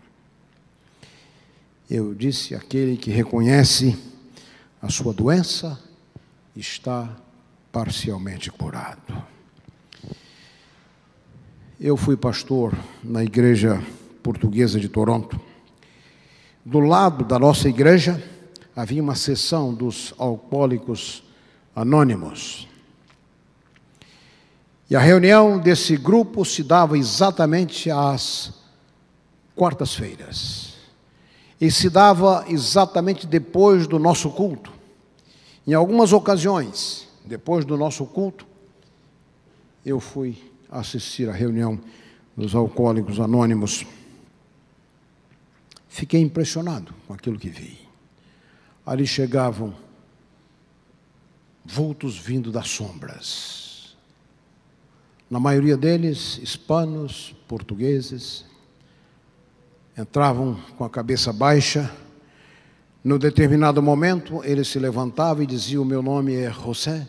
Eu 1.90 2.14
disse: 2.14 2.54
aquele 2.54 2.98
que 2.98 3.12
reconhece 3.12 3.98
a 4.82 4.90
sua 4.90 5.14
doença 5.14 5.80
está 6.56 7.10
parcialmente 7.72 8.52
curado. 8.52 9.24
Eu 11.80 11.98
fui 11.98 12.16
pastor 12.16 12.78
na 13.04 13.24
igreja 13.24 13.84
portuguesa 14.22 14.80
de 14.80 14.88
Toronto. 14.88 15.40
Do 16.64 16.80
lado 16.80 17.26
da 17.26 17.38
nossa 17.38 17.68
igreja 17.68 18.24
havia 18.76 19.02
uma 19.02 19.16
seção 19.16 19.74
dos 19.74 20.14
alcoólicos 20.18 21.24
anônimos. 21.76 22.68
E 24.90 24.96
a 24.96 25.00
reunião 25.00 25.60
desse 25.60 25.98
grupo 25.98 26.46
se 26.46 26.64
dava 26.64 26.98
exatamente 26.98 27.90
às 27.90 28.54
quartas-feiras. 29.56 30.76
E 31.60 31.72
se 31.72 31.90
dava 31.90 32.46
exatamente 32.48 33.26
depois 33.26 33.88
do 33.88 33.98
nosso 33.98 34.30
culto. 34.30 34.72
Em 35.66 35.74
algumas 35.74 36.12
ocasiões, 36.12 37.08
depois 37.26 37.64
do 37.64 37.78
nosso 37.78 38.06
culto, 38.06 38.46
eu 39.86 40.00
fui 40.00 40.38
assistir 40.70 41.30
à 41.30 41.34
reunião 41.34 41.80
dos 42.36 42.56
alcoólicos 42.56 43.20
anônimos. 43.20 43.86
Fiquei 45.88 46.22
impressionado 46.22 46.94
com 47.08 47.14
aquilo 47.14 47.40
que 47.40 47.50
vi. 47.50 47.80
Ali 48.86 49.08
chegavam 49.08 49.74
vultos 51.64 52.18
vindo 52.18 52.52
das 52.52 52.68
sombras. 52.68 53.96
Na 55.30 55.40
maioria 55.40 55.78
deles, 55.78 56.38
hispanos, 56.40 57.34
portugueses, 57.48 58.46
entravam 59.98 60.56
com 60.78 60.84
a 60.84 60.90
cabeça 60.90 61.32
baixa. 61.32 61.92
No 63.04 63.20
determinado 63.20 63.82
momento, 63.82 64.42
ele 64.44 64.64
se 64.64 64.80
levantava 64.80 65.44
e 65.44 65.46
dizia: 65.46 65.82
O 65.82 65.86
meu 65.86 66.02
nome 66.02 66.36
é 66.36 66.52
José, 66.52 67.06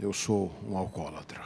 eu 0.00 0.12
sou 0.12 0.52
um 0.68 0.76
alcoólatra. 0.76 1.40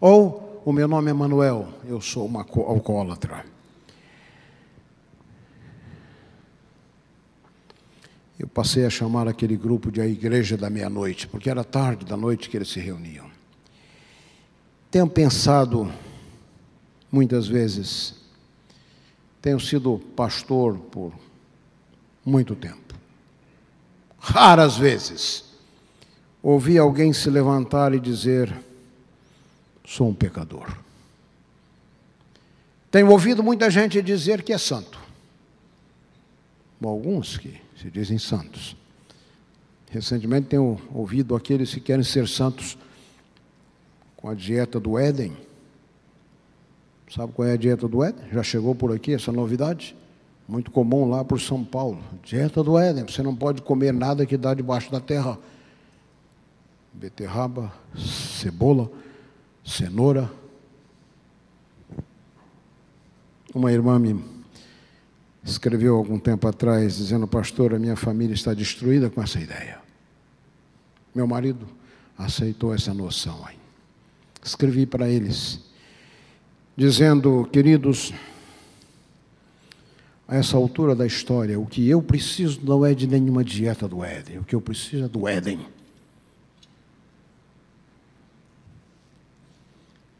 Ou, 0.00 0.62
o 0.64 0.72
meu 0.72 0.88
nome 0.88 1.10
é 1.10 1.14
Manuel, 1.14 1.68
eu 1.86 2.00
sou 2.00 2.26
uma 2.26 2.40
alcoólatra. 2.40 3.44
eu 8.38 8.46
passei 8.46 8.84
a 8.84 8.90
chamar 8.90 9.26
aquele 9.26 9.56
grupo 9.56 9.90
de 9.90 10.00
a 10.00 10.06
igreja 10.06 10.56
da 10.56 10.68
meia-noite, 10.68 11.26
porque 11.26 11.48
era 11.48 11.64
tarde 11.64 12.04
da 12.04 12.16
noite 12.16 12.50
que 12.50 12.56
eles 12.56 12.68
se 12.68 12.78
reuniam. 12.78 13.30
Tenho 14.90 15.08
pensado 15.08 15.90
muitas 17.10 17.48
vezes, 17.48 18.14
tenho 19.40 19.58
sido 19.58 19.98
pastor 20.14 20.76
por 20.76 21.12
muito 22.26 22.56
tempo. 22.56 22.94
Raras 24.18 24.76
vezes 24.76 25.44
ouvi 26.42 26.76
alguém 26.78 27.12
se 27.12 27.30
levantar 27.30 27.94
e 27.94 28.00
dizer: 28.00 28.52
sou 29.84 30.08
um 30.08 30.14
pecador. 30.14 30.76
Tenho 32.90 33.10
ouvido 33.10 33.42
muita 33.42 33.70
gente 33.70 34.02
dizer 34.02 34.42
que 34.42 34.52
é 34.52 34.58
santo. 34.58 34.98
Alguns 36.82 37.36
que 37.36 37.60
se 37.80 37.90
dizem 37.90 38.18
santos. 38.18 38.76
Recentemente 39.90 40.48
tenho 40.48 40.80
ouvido 40.92 41.34
aqueles 41.34 41.72
que 41.72 41.80
querem 41.80 42.04
ser 42.04 42.28
santos 42.28 42.78
com 44.16 44.28
a 44.28 44.34
dieta 44.34 44.78
do 44.78 44.98
Éden. 44.98 45.36
Sabe 47.12 47.32
qual 47.32 47.48
é 47.48 47.52
a 47.52 47.56
dieta 47.56 47.88
do 47.88 48.04
Éden? 48.04 48.24
Já 48.32 48.42
chegou 48.42 48.74
por 48.74 48.92
aqui 48.92 49.14
essa 49.14 49.32
novidade? 49.32 49.96
Muito 50.48 50.70
comum 50.70 51.08
lá 51.08 51.24
por 51.24 51.40
São 51.40 51.64
Paulo. 51.64 51.98
Dieta 52.22 52.62
do 52.62 52.78
Éden. 52.78 53.04
Você 53.04 53.22
não 53.22 53.34
pode 53.34 53.62
comer 53.62 53.92
nada 53.92 54.24
que 54.24 54.36
dá 54.36 54.54
debaixo 54.54 54.90
da 54.92 55.00
terra. 55.00 55.38
Beterraba, 56.92 57.72
cebola, 57.96 58.90
cenoura. 59.64 60.30
Uma 63.52 63.72
irmã 63.72 63.98
me 63.98 64.22
escreveu 65.42 65.96
algum 65.96 66.18
tempo 66.18 66.46
atrás 66.46 66.96
dizendo, 66.96 67.26
pastor, 67.26 67.74
a 67.74 67.78
minha 67.78 67.96
família 67.96 68.34
está 68.34 68.54
destruída 68.54 69.10
com 69.10 69.22
essa 69.22 69.40
ideia. 69.40 69.78
Meu 71.14 71.26
marido 71.26 71.66
aceitou 72.16 72.74
essa 72.74 72.94
noção 72.94 73.44
aí. 73.46 73.56
Escrevi 74.44 74.86
para 74.86 75.08
eles 75.08 75.60
dizendo: 76.76 77.48
Queridos, 77.50 78.12
a 80.28 80.36
essa 80.36 80.56
altura 80.56 80.94
da 80.94 81.06
história, 81.06 81.58
o 81.58 81.66
que 81.66 81.88
eu 81.88 82.02
preciso 82.02 82.60
não 82.64 82.84
é 82.84 82.94
de 82.94 83.06
nenhuma 83.06 83.44
dieta 83.44 83.86
do 83.86 84.04
Éden, 84.04 84.38
o 84.38 84.44
que 84.44 84.54
eu 84.54 84.60
preciso 84.60 85.04
é 85.04 85.08
do 85.08 85.28
Éden. 85.28 85.66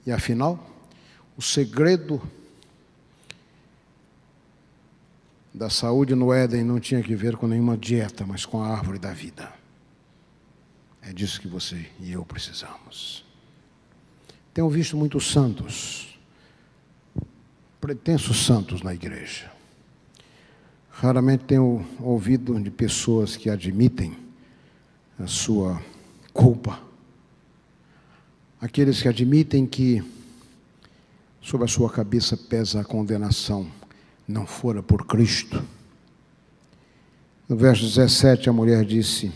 E 0.06 0.12
afinal, 0.12 0.64
o 1.36 1.42
segredo 1.42 2.22
da 5.52 5.68
saúde 5.68 6.14
no 6.14 6.32
Éden 6.32 6.62
não 6.62 6.78
tinha 6.78 7.02
que 7.02 7.16
ver 7.16 7.36
com 7.36 7.46
nenhuma 7.46 7.76
dieta, 7.76 8.24
mas 8.24 8.46
com 8.46 8.62
a 8.62 8.68
árvore 8.68 8.98
da 8.98 9.12
vida. 9.12 9.52
É 11.02 11.12
disso 11.12 11.40
que 11.40 11.48
você 11.48 11.86
e 11.98 12.12
eu 12.12 12.24
precisamos. 12.24 13.24
Tenho 14.54 14.68
visto 14.68 14.96
muitos 14.96 15.30
santos 15.30 16.06
pretensos 17.80 18.44
santos 18.44 18.82
na 18.82 18.92
igreja. 18.92 19.55
Raramente 20.98 21.44
tenho 21.44 21.84
ouvido 22.00 22.58
de 22.58 22.70
pessoas 22.70 23.36
que 23.36 23.50
admitem 23.50 24.16
a 25.18 25.26
sua 25.26 25.78
culpa. 26.32 26.80
Aqueles 28.58 29.02
que 29.02 29.08
admitem 29.08 29.66
que 29.66 30.02
sobre 31.42 31.66
a 31.66 31.68
sua 31.68 31.90
cabeça 31.90 32.34
pesa 32.34 32.80
a 32.80 32.84
condenação, 32.84 33.66
não 34.26 34.46
fora 34.46 34.82
por 34.82 35.06
Cristo. 35.06 35.62
No 37.46 37.56
verso 37.56 37.84
17, 37.84 38.48
a 38.48 38.52
mulher 38.52 38.82
disse: 38.82 39.30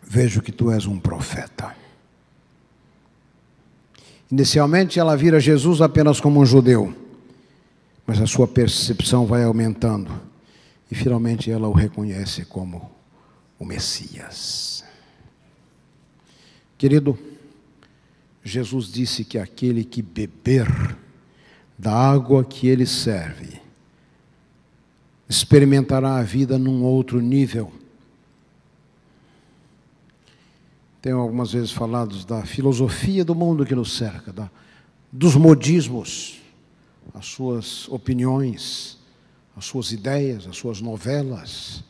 Vejo 0.00 0.40
que 0.40 0.52
tu 0.52 0.70
és 0.70 0.86
um 0.86 1.00
profeta. 1.00 1.74
Inicialmente, 4.30 5.00
ela 5.00 5.16
vira 5.16 5.40
Jesus 5.40 5.80
apenas 5.80 6.20
como 6.20 6.38
um 6.38 6.46
judeu 6.46 6.94
mas 8.08 8.22
a 8.22 8.26
sua 8.26 8.48
percepção 8.48 9.26
vai 9.26 9.44
aumentando 9.44 10.27
e 10.90 10.94
finalmente 10.94 11.50
ela 11.50 11.68
o 11.68 11.72
reconhece 11.72 12.44
como 12.44 12.90
o 13.58 13.64
Messias. 13.64 14.84
Querido, 16.76 17.18
Jesus 18.42 18.90
disse 18.90 19.24
que 19.24 19.38
aquele 19.38 19.84
que 19.84 20.00
beber 20.00 20.96
da 21.76 21.92
água 21.92 22.44
que 22.44 22.66
ele 22.66 22.86
serve 22.86 23.60
experimentará 25.28 26.16
a 26.16 26.22
vida 26.22 26.58
num 26.58 26.82
outro 26.82 27.20
nível. 27.20 27.72
Tenho 31.02 31.18
algumas 31.18 31.52
vezes 31.52 31.70
falado 31.70 32.24
da 32.24 32.44
filosofia 32.44 33.24
do 33.24 33.34
mundo 33.34 33.66
que 33.66 33.74
nos 33.74 33.96
cerca, 33.96 34.32
da, 34.32 34.50
dos 35.12 35.36
modismos 35.36 36.38
as 37.14 37.26
suas 37.26 37.88
opiniões, 37.88 38.97
as 39.58 39.66
suas 39.66 39.90
ideias, 39.90 40.46
as 40.46 40.56
suas 40.56 40.80
novelas, 40.80 41.82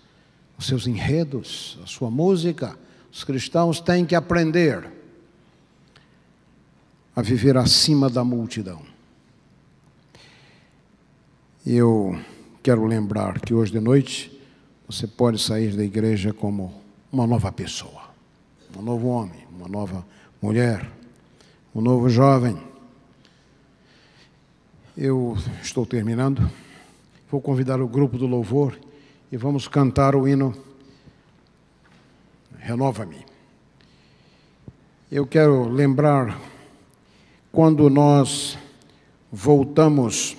os 0.57 0.67
seus 0.67 0.87
enredos, 0.87 1.79
a 1.85 1.87
sua 1.87 2.11
música. 2.11 2.77
Os 3.13 3.23
cristãos 3.25 3.79
têm 3.79 4.07
que 4.07 4.15
aprender 4.15 4.91
a 7.15 7.21
viver 7.21 7.57
acima 7.57 8.09
da 8.09 8.25
multidão. 8.25 8.81
Eu 11.67 12.19
quero 12.63 12.87
lembrar 12.87 13.41
que 13.41 13.53
hoje 13.53 13.73
de 13.73 13.81
noite 13.81 14.33
você 14.89 15.07
pode 15.07 15.39
sair 15.39 15.77
da 15.77 15.85
igreja 15.85 16.33
como 16.33 16.83
uma 17.13 17.27
nova 17.27 17.53
pessoa, 17.53 18.09
um 18.77 18.83
novo 18.83 19.09
homem, 19.09 19.47
uma 19.53 19.69
nova 19.69 20.05
mulher, 20.41 20.91
um 21.75 21.83
novo 21.83 22.09
jovem 22.09 22.59
eu 25.01 25.37
estou 25.63 25.87
terminando. 25.87 26.51
Vou 27.31 27.43
convidar 27.43 27.79
o 27.83 27.87
grupo 27.87 28.17
do 28.17 28.27
louvor 28.27 28.79
e 29.31 29.37
vamos 29.37 29.69
cantar 29.69 30.17
o 30.17 30.27
hino 30.27 30.55
Renova-me. 32.59 33.25
Eu 35.13 35.27
quero 35.27 35.69
lembrar 35.69 36.41
quando 37.53 37.91
nós 37.91 38.57
voltamos 39.31 40.39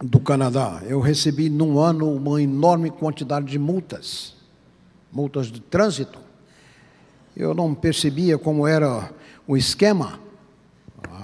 do 0.00 0.18
Canadá, 0.18 0.82
eu 0.84 1.00
recebi 1.00 1.48
num 1.48 1.78
ano 1.78 2.12
uma 2.12 2.42
enorme 2.42 2.90
quantidade 2.90 3.46
de 3.46 3.58
multas, 3.58 4.34
multas 5.12 5.46
de 5.46 5.60
trânsito. 5.60 6.18
Eu 7.36 7.54
não 7.54 7.72
percebia 7.72 8.36
como 8.36 8.66
era 8.66 9.12
o 9.46 9.56
esquema 9.56 10.18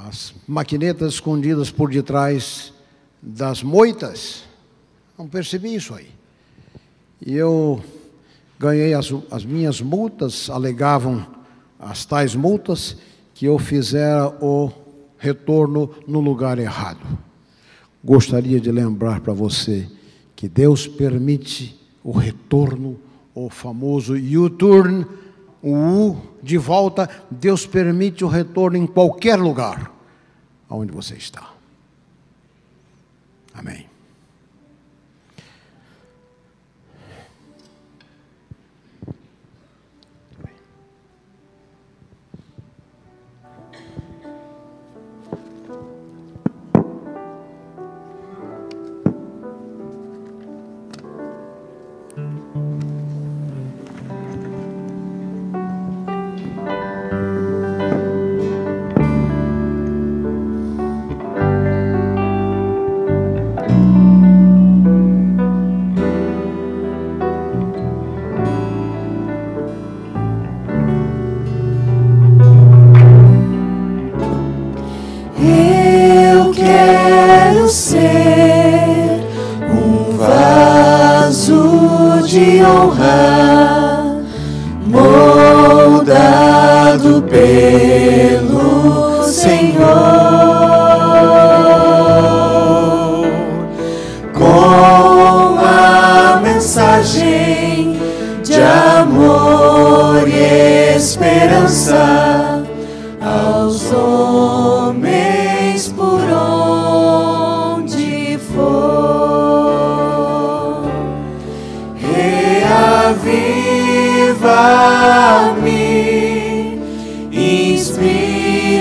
as 0.07 0.33
maquinetas 0.47 1.15
escondidas 1.15 1.73
por 1.73 1.91
detrás 1.91 2.73
das 3.23 3.63
moitas. 3.63 4.45
Não 5.19 5.29
percebi 5.29 5.75
isso 5.75 5.95
aí. 5.95 6.09
E 7.25 7.35
eu 7.35 7.83
ganhei 8.59 8.95
as, 8.95 9.13
as 9.31 9.45
minhas 9.45 9.81
multas, 9.81 10.49
alegavam 10.51 11.27
as 11.79 12.05
tais 12.05 12.35
multas 12.35 12.97
que 13.35 13.47
eu 13.47 13.59
fizera 13.59 14.29
o 14.43 14.71
retorno 15.19 15.91
no 16.07 16.21
lugar 16.21 16.59
errado. 16.59 17.07
Gostaria 18.03 18.61
de 18.61 18.71
lembrar 18.71 19.21
para 19.21 19.33
você 19.33 19.89
que 20.35 20.49
Deus 20.49 20.87
permite 20.87 21.79
o 22.03 22.13
retorno, 22.13 22.99
o 23.35 23.51
famoso 23.51 24.15
U-turn, 24.15 25.05
o 25.63 25.73
U 25.73 26.23
de 26.43 26.57
volta, 26.57 27.09
Deus 27.31 27.67
permite 27.67 28.25
o 28.25 28.29
retorno 28.29 28.77
em 28.77 28.87
qualquer 28.87 29.37
lugar 29.37 29.93
aonde 30.69 30.93
você 30.93 31.15
está. 31.15 31.58
Amém. 33.59 33.98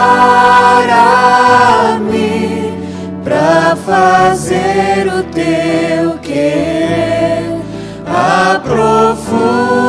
para 3.23 3.77
fazer 3.77 5.07
o 5.09 5.23
teu 5.25 6.19
querer. 6.19 7.61
Aprofunda 8.07 9.84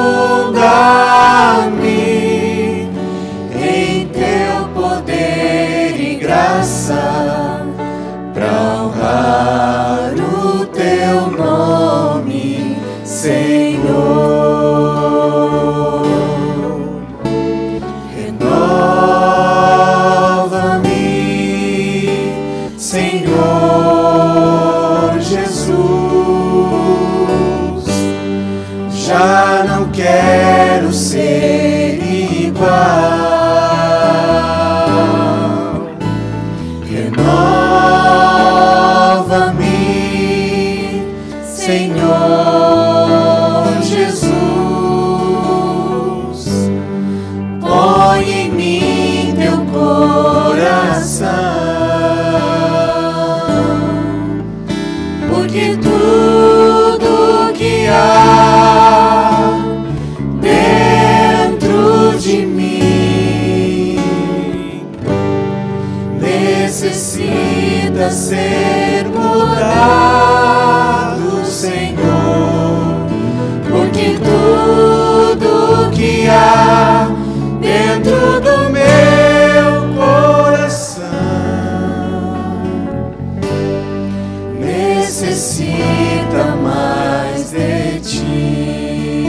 necessita 85.36 86.56
mais 86.64 87.52
de 87.52 88.00
ti. 88.00 89.26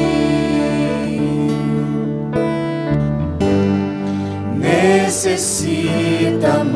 Necessita 4.56 5.82
mais 6.64 6.75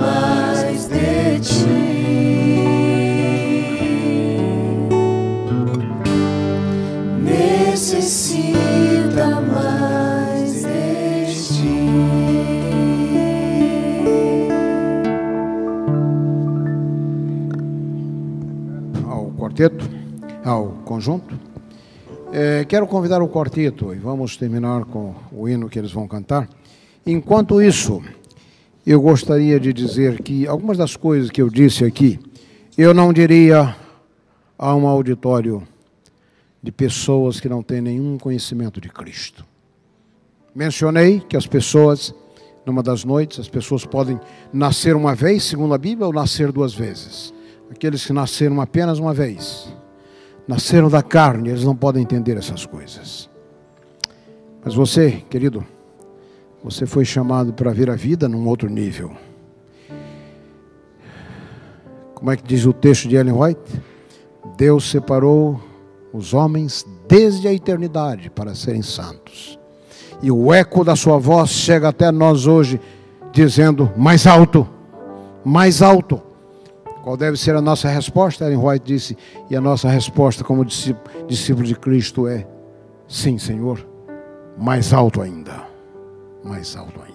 quarteto, 19.60 19.90
ao 20.42 20.68
conjunto. 20.86 21.38
É, 22.32 22.64
quero 22.64 22.86
convidar 22.86 23.20
o 23.20 23.28
quarteto 23.28 23.92
e 23.92 23.98
vamos 23.98 24.34
terminar 24.38 24.86
com 24.86 25.14
o 25.30 25.46
hino 25.46 25.68
que 25.68 25.78
eles 25.78 25.92
vão 25.92 26.08
cantar. 26.08 26.48
Enquanto 27.04 27.60
isso, 27.60 28.02
eu 28.86 29.02
gostaria 29.02 29.60
de 29.60 29.70
dizer 29.70 30.22
que 30.22 30.46
algumas 30.46 30.78
das 30.78 30.96
coisas 30.96 31.30
que 31.30 31.42
eu 31.42 31.50
disse 31.50 31.84
aqui, 31.84 32.18
eu 32.78 32.94
não 32.94 33.12
diria 33.12 33.76
a 34.58 34.74
um 34.74 34.86
auditório 34.86 35.62
de 36.62 36.72
pessoas 36.72 37.38
que 37.38 37.48
não 37.48 37.62
têm 37.62 37.82
nenhum 37.82 38.16
conhecimento 38.16 38.80
de 38.80 38.88
Cristo. 38.88 39.44
Mencionei 40.54 41.20
que 41.20 41.36
as 41.36 41.46
pessoas, 41.46 42.14
numa 42.64 42.82
das 42.82 43.04
noites, 43.04 43.38
as 43.38 43.48
pessoas 43.48 43.84
podem 43.84 44.18
nascer 44.54 44.96
uma 44.96 45.14
vez, 45.14 45.44
segundo 45.44 45.74
a 45.74 45.78
Bíblia, 45.78 46.06
ou 46.06 46.14
nascer 46.14 46.50
duas 46.50 46.72
vezes. 46.72 47.34
Aqueles 47.70 48.04
que 48.04 48.12
nasceram 48.12 48.60
apenas 48.60 48.98
uma 48.98 49.14
vez, 49.14 49.72
nasceram 50.46 50.88
da 50.88 51.02
carne, 51.02 51.50
eles 51.50 51.64
não 51.64 51.76
podem 51.76 52.02
entender 52.02 52.36
essas 52.36 52.66
coisas. 52.66 53.30
Mas 54.64 54.74
você, 54.74 55.22
querido, 55.30 55.64
você 56.62 56.84
foi 56.84 57.04
chamado 57.04 57.52
para 57.52 57.72
ver 57.72 57.88
a 57.88 57.94
vida 57.94 58.28
num 58.28 58.46
outro 58.46 58.68
nível. 58.68 59.12
Como 62.14 62.30
é 62.30 62.36
que 62.36 62.42
diz 62.42 62.66
o 62.66 62.72
texto 62.72 63.08
de 63.08 63.16
Ellen 63.16 63.34
White? 63.34 63.80
Deus 64.56 64.90
separou 64.90 65.58
os 66.12 66.34
homens 66.34 66.84
desde 67.08 67.48
a 67.48 67.52
eternidade 67.52 68.28
para 68.28 68.54
serem 68.54 68.82
santos. 68.82 69.58
E 70.20 70.30
o 70.30 70.52
eco 70.52 70.84
da 70.84 70.94
sua 70.94 71.18
voz 71.18 71.48
chega 71.48 71.88
até 71.88 72.10
nós 72.10 72.46
hoje, 72.46 72.78
dizendo: 73.32 73.90
mais 73.96 74.26
alto, 74.26 74.68
mais 75.42 75.80
alto. 75.80 76.20
Qual 77.02 77.16
deve 77.16 77.36
ser 77.36 77.56
a 77.56 77.60
nossa 77.60 77.88
resposta? 77.88 78.44
Ellen 78.44 78.58
White 78.58 78.84
disse, 78.84 79.16
e 79.48 79.56
a 79.56 79.60
nossa 79.60 79.88
resposta 79.88 80.44
como 80.44 80.64
discípulo, 80.64 81.66
de 81.66 81.74
Cristo 81.74 82.28
é: 82.28 82.46
sim, 83.08 83.38
Senhor, 83.38 83.86
mais 84.58 84.92
alto 84.92 85.22
ainda, 85.22 85.66
mais 86.44 86.76
alto 86.76 87.00
ainda. 87.00 87.09